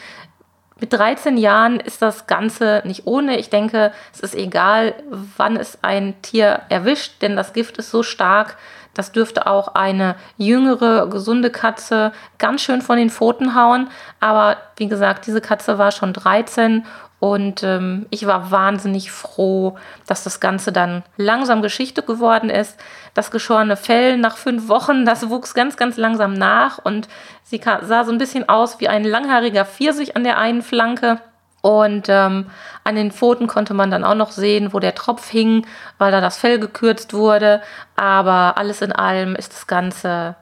mit 0.80 0.92
13 0.92 1.38
Jahren 1.38 1.78
ist 1.78 2.02
das 2.02 2.26
Ganze 2.26 2.82
nicht 2.84 3.06
ohne. 3.06 3.38
Ich 3.38 3.50
denke, 3.50 3.92
es 4.12 4.20
ist 4.20 4.34
egal, 4.34 4.94
wann 5.36 5.56
es 5.56 5.78
ein 5.82 6.20
Tier 6.22 6.62
erwischt, 6.68 7.22
denn 7.22 7.36
das 7.36 7.52
Gift 7.52 7.78
ist 7.78 7.90
so 7.90 8.02
stark, 8.02 8.56
das 8.94 9.12
dürfte 9.12 9.46
auch 9.46 9.68
eine 9.68 10.16
jüngere, 10.36 11.08
gesunde 11.08 11.50
Katze 11.50 12.12
ganz 12.38 12.62
schön 12.62 12.82
von 12.82 12.98
den 12.98 13.10
Pfoten 13.10 13.54
hauen. 13.54 13.88
Aber 14.20 14.56
wie 14.76 14.88
gesagt, 14.88 15.26
diese 15.26 15.40
Katze 15.40 15.78
war 15.78 15.92
schon 15.92 16.12
13 16.12 16.84
und 17.22 17.62
ähm, 17.62 18.06
ich 18.10 18.26
war 18.26 18.50
wahnsinnig 18.50 19.12
froh, 19.12 19.78
dass 20.08 20.24
das 20.24 20.40
Ganze 20.40 20.72
dann 20.72 21.04
langsam 21.16 21.62
Geschichte 21.62 22.02
geworden 22.02 22.50
ist. 22.50 22.80
Das 23.14 23.30
geschorene 23.30 23.76
Fell 23.76 24.16
nach 24.16 24.36
fünf 24.36 24.66
Wochen, 24.66 25.04
das 25.04 25.30
wuchs 25.30 25.54
ganz, 25.54 25.76
ganz 25.76 25.96
langsam 25.96 26.32
nach 26.32 26.78
und 26.78 27.06
sie 27.44 27.60
sah 27.62 28.02
so 28.02 28.10
ein 28.10 28.18
bisschen 28.18 28.48
aus 28.48 28.80
wie 28.80 28.88
ein 28.88 29.04
langhaariger 29.04 29.64
Pfirsich 29.64 30.16
an 30.16 30.24
der 30.24 30.36
einen 30.36 30.62
Flanke. 30.62 31.20
Und 31.60 32.08
ähm, 32.08 32.46
an 32.82 32.96
den 32.96 33.12
Pfoten 33.12 33.46
konnte 33.46 33.72
man 33.72 33.92
dann 33.92 34.02
auch 34.02 34.16
noch 34.16 34.32
sehen, 34.32 34.72
wo 34.72 34.80
der 34.80 34.96
Tropf 34.96 35.30
hing, 35.30 35.64
weil 35.98 36.10
da 36.10 36.20
das 36.20 36.38
Fell 36.38 36.58
gekürzt 36.58 37.14
wurde. 37.14 37.62
Aber 37.94 38.58
alles 38.58 38.82
in 38.82 38.90
allem 38.90 39.36
ist 39.36 39.52
das 39.52 39.68
Ganze 39.68 40.34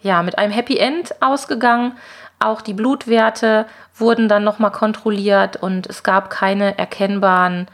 ja 0.00 0.22
mit 0.22 0.38
einem 0.38 0.52
Happy 0.52 0.76
End 0.76 1.12
ausgegangen. 1.20 1.96
Auch 2.40 2.62
die 2.62 2.74
Blutwerte 2.74 3.66
wurden 3.94 4.26
dann 4.28 4.44
nochmal 4.44 4.72
kontrolliert 4.72 5.56
und 5.56 5.86
es 5.86 6.02
gab 6.02 6.30
keine 6.30 6.78
erkennbaren 6.78 7.68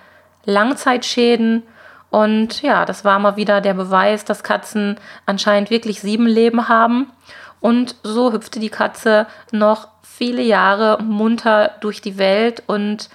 Langzeitschäden. 0.44 1.62
Und 2.10 2.62
ja, 2.62 2.84
das 2.84 3.04
war 3.04 3.18
mal 3.18 3.36
wieder 3.36 3.60
der 3.60 3.74
Beweis, 3.74 4.24
dass 4.24 4.42
Katzen 4.42 4.98
anscheinend 5.24 5.70
wirklich 5.70 6.00
sieben 6.00 6.26
Leben 6.26 6.68
haben. 6.68 7.12
Und 7.60 7.94
so 8.02 8.32
hüpfte 8.32 8.58
die 8.58 8.68
Katze 8.68 9.26
noch 9.52 9.88
viele 10.02 10.42
Jahre 10.42 11.02
munter 11.02 11.72
durch 11.80 12.00
die 12.00 12.18
Welt 12.18 12.62
und 12.66 13.08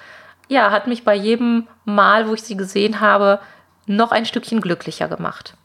ja, 0.48 0.72
hat 0.72 0.88
mich 0.88 1.04
bei 1.04 1.16
jedem 1.16 1.68
Mal, 1.86 2.28
wo 2.28 2.34
ich 2.34 2.44
sie 2.44 2.58
gesehen 2.58 3.00
habe, 3.00 3.40
noch 3.88 4.12
ein 4.12 4.26
Stückchen 4.26 4.62
glücklicher 4.62 5.08
gemacht. 5.08 5.56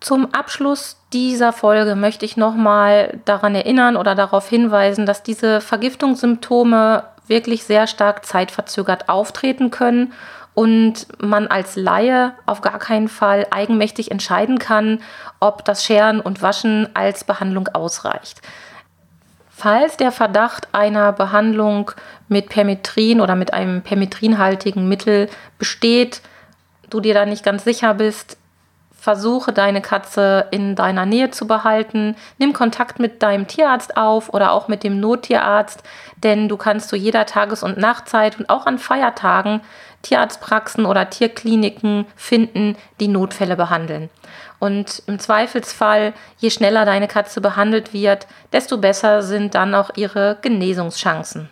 Zum 0.00 0.34
Abschluss 0.34 0.98
dieser 1.12 1.52
Folge 1.52 1.96
möchte 1.96 2.24
ich 2.24 2.36
nochmal 2.36 3.18
daran 3.24 3.54
erinnern 3.54 3.96
oder 3.96 4.14
darauf 4.14 4.48
hinweisen, 4.48 5.06
dass 5.06 5.22
diese 5.22 5.60
Vergiftungssymptome 5.60 7.04
wirklich 7.26 7.64
sehr 7.64 7.86
stark 7.86 8.24
zeitverzögert 8.24 9.08
auftreten 9.08 9.70
können 9.70 10.12
und 10.54 11.06
man 11.22 11.48
als 11.48 11.76
Laie 11.76 12.32
auf 12.46 12.60
gar 12.60 12.78
keinen 12.78 13.08
Fall 13.08 13.46
eigenmächtig 13.50 14.10
entscheiden 14.10 14.58
kann, 14.58 15.00
ob 15.40 15.64
das 15.64 15.84
Scheren 15.84 16.20
und 16.20 16.40
Waschen 16.40 16.88
als 16.94 17.24
Behandlung 17.24 17.68
ausreicht. 17.68 18.40
Falls 19.50 19.96
der 19.96 20.12
Verdacht 20.12 20.68
einer 20.72 21.12
Behandlung 21.12 21.90
mit 22.28 22.48
Permetrin 22.48 23.20
oder 23.20 23.34
mit 23.34 23.54
einem 23.54 23.82
permetrinhaltigen 23.82 24.88
Mittel 24.88 25.28
besteht, 25.58 26.20
du 26.90 27.00
dir 27.00 27.14
da 27.14 27.26
nicht 27.26 27.44
ganz 27.44 27.64
sicher 27.64 27.94
bist, 27.94 28.36
versuche 29.06 29.52
deine 29.52 29.82
Katze 29.82 30.48
in 30.50 30.74
deiner 30.74 31.06
Nähe 31.06 31.30
zu 31.30 31.46
behalten. 31.46 32.16
Nimm 32.38 32.52
Kontakt 32.52 32.98
mit 32.98 33.22
deinem 33.22 33.46
Tierarzt 33.46 33.96
auf 33.96 34.34
oder 34.34 34.50
auch 34.50 34.66
mit 34.66 34.82
dem 34.82 34.98
Nottierarzt, 34.98 35.84
denn 36.24 36.48
du 36.48 36.56
kannst 36.56 36.88
zu 36.88 36.96
jeder 36.96 37.24
Tages- 37.24 37.62
und 37.62 37.78
Nachtzeit 37.78 38.36
und 38.36 38.50
auch 38.50 38.66
an 38.66 38.80
Feiertagen 38.80 39.60
Tierarztpraxen 40.02 40.86
oder 40.86 41.08
Tierkliniken 41.08 42.06
finden, 42.16 42.76
die 42.98 43.06
Notfälle 43.06 43.54
behandeln. 43.54 44.10
Und 44.58 45.04
im 45.06 45.20
Zweifelsfall, 45.20 46.12
je 46.38 46.50
schneller 46.50 46.84
deine 46.84 47.06
Katze 47.06 47.40
behandelt 47.40 47.92
wird, 47.92 48.26
desto 48.52 48.76
besser 48.76 49.22
sind 49.22 49.54
dann 49.54 49.72
auch 49.76 49.90
ihre 49.94 50.38
Genesungschancen. 50.42 51.48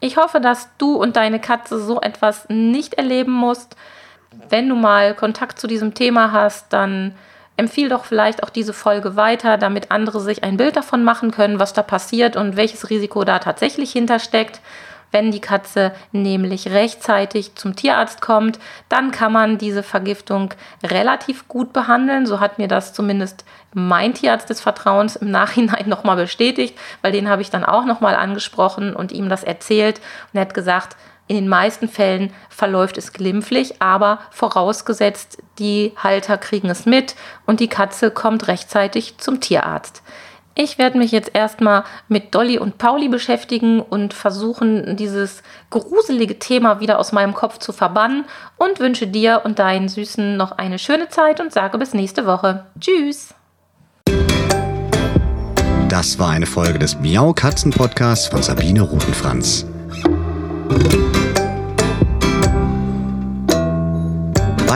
Ich 0.00 0.18
hoffe, 0.18 0.38
dass 0.38 0.68
du 0.76 0.96
und 0.96 1.16
deine 1.16 1.40
Katze 1.40 1.80
so 1.80 1.98
etwas 2.02 2.46
nicht 2.50 2.94
erleben 2.94 3.32
musst 3.32 3.74
wenn 4.48 4.68
du 4.68 4.74
mal 4.74 5.14
Kontakt 5.14 5.58
zu 5.58 5.66
diesem 5.66 5.94
Thema 5.94 6.32
hast, 6.32 6.72
dann 6.72 7.14
empfiehl 7.56 7.88
doch 7.88 8.04
vielleicht 8.04 8.42
auch 8.42 8.50
diese 8.50 8.72
Folge 8.72 9.16
weiter, 9.16 9.58
damit 9.58 9.90
andere 9.90 10.20
sich 10.20 10.44
ein 10.44 10.56
Bild 10.56 10.76
davon 10.76 11.02
machen 11.02 11.32
können, 11.32 11.58
was 11.58 11.72
da 11.72 11.82
passiert 11.82 12.36
und 12.36 12.56
welches 12.56 12.88
Risiko 12.88 13.24
da 13.24 13.40
tatsächlich 13.40 13.92
hintersteckt. 13.92 14.60
Wenn 15.10 15.32
die 15.32 15.40
Katze 15.40 15.92
nämlich 16.12 16.68
rechtzeitig 16.68 17.54
zum 17.54 17.74
Tierarzt 17.74 18.20
kommt, 18.20 18.58
dann 18.90 19.10
kann 19.10 19.32
man 19.32 19.56
diese 19.56 19.82
Vergiftung 19.82 20.52
relativ 20.84 21.48
gut 21.48 21.72
behandeln. 21.72 22.26
So 22.26 22.40
hat 22.40 22.58
mir 22.58 22.68
das 22.68 22.92
zumindest 22.92 23.44
mein 23.72 24.12
Tierarzt 24.12 24.50
des 24.50 24.60
Vertrauens 24.60 25.16
im 25.16 25.30
Nachhinein 25.32 25.88
nochmal 25.88 26.16
bestätigt, 26.16 26.78
weil 27.00 27.12
den 27.12 27.28
habe 27.28 27.42
ich 27.42 27.50
dann 27.50 27.64
auch 27.64 27.86
nochmal 27.86 28.14
angesprochen 28.14 28.94
und 28.94 29.10
ihm 29.10 29.30
das 29.30 29.44
erzählt. 29.44 29.98
Und 30.32 30.38
er 30.38 30.42
hat 30.42 30.54
gesagt, 30.54 30.96
in 31.28 31.36
den 31.36 31.48
meisten 31.48 31.88
Fällen 31.88 32.32
verläuft 32.48 32.98
es 32.98 33.12
glimpflich, 33.12 33.80
aber 33.80 34.18
vorausgesetzt, 34.30 35.38
die 35.58 35.92
Halter 35.96 36.38
kriegen 36.38 36.70
es 36.70 36.86
mit 36.86 37.14
und 37.46 37.60
die 37.60 37.68
Katze 37.68 38.10
kommt 38.10 38.48
rechtzeitig 38.48 39.18
zum 39.18 39.40
Tierarzt. 39.40 40.02
Ich 40.60 40.76
werde 40.76 40.98
mich 40.98 41.12
jetzt 41.12 41.30
erstmal 41.34 41.84
mit 42.08 42.34
Dolly 42.34 42.58
und 42.58 42.78
Pauli 42.78 43.08
beschäftigen 43.08 43.80
und 43.80 44.12
versuchen, 44.12 44.96
dieses 44.96 45.44
gruselige 45.70 46.40
Thema 46.40 46.80
wieder 46.80 46.98
aus 46.98 47.12
meinem 47.12 47.32
Kopf 47.32 47.58
zu 47.58 47.72
verbannen 47.72 48.24
und 48.56 48.80
wünsche 48.80 49.06
dir 49.06 49.42
und 49.44 49.60
deinen 49.60 49.88
Süßen 49.88 50.36
noch 50.36 50.50
eine 50.50 50.80
schöne 50.80 51.10
Zeit 51.10 51.40
und 51.40 51.52
sage 51.52 51.78
bis 51.78 51.94
nächste 51.94 52.26
Woche. 52.26 52.64
Tschüss! 52.80 53.34
Das 55.88 56.18
war 56.18 56.30
eine 56.30 56.46
Folge 56.46 56.80
des 56.80 56.98
Miau 56.98 57.32
Katzen 57.32 57.70
Podcasts 57.70 58.26
von 58.26 58.42
Sabine 58.42 58.82
Rutenfranz. 58.82 59.64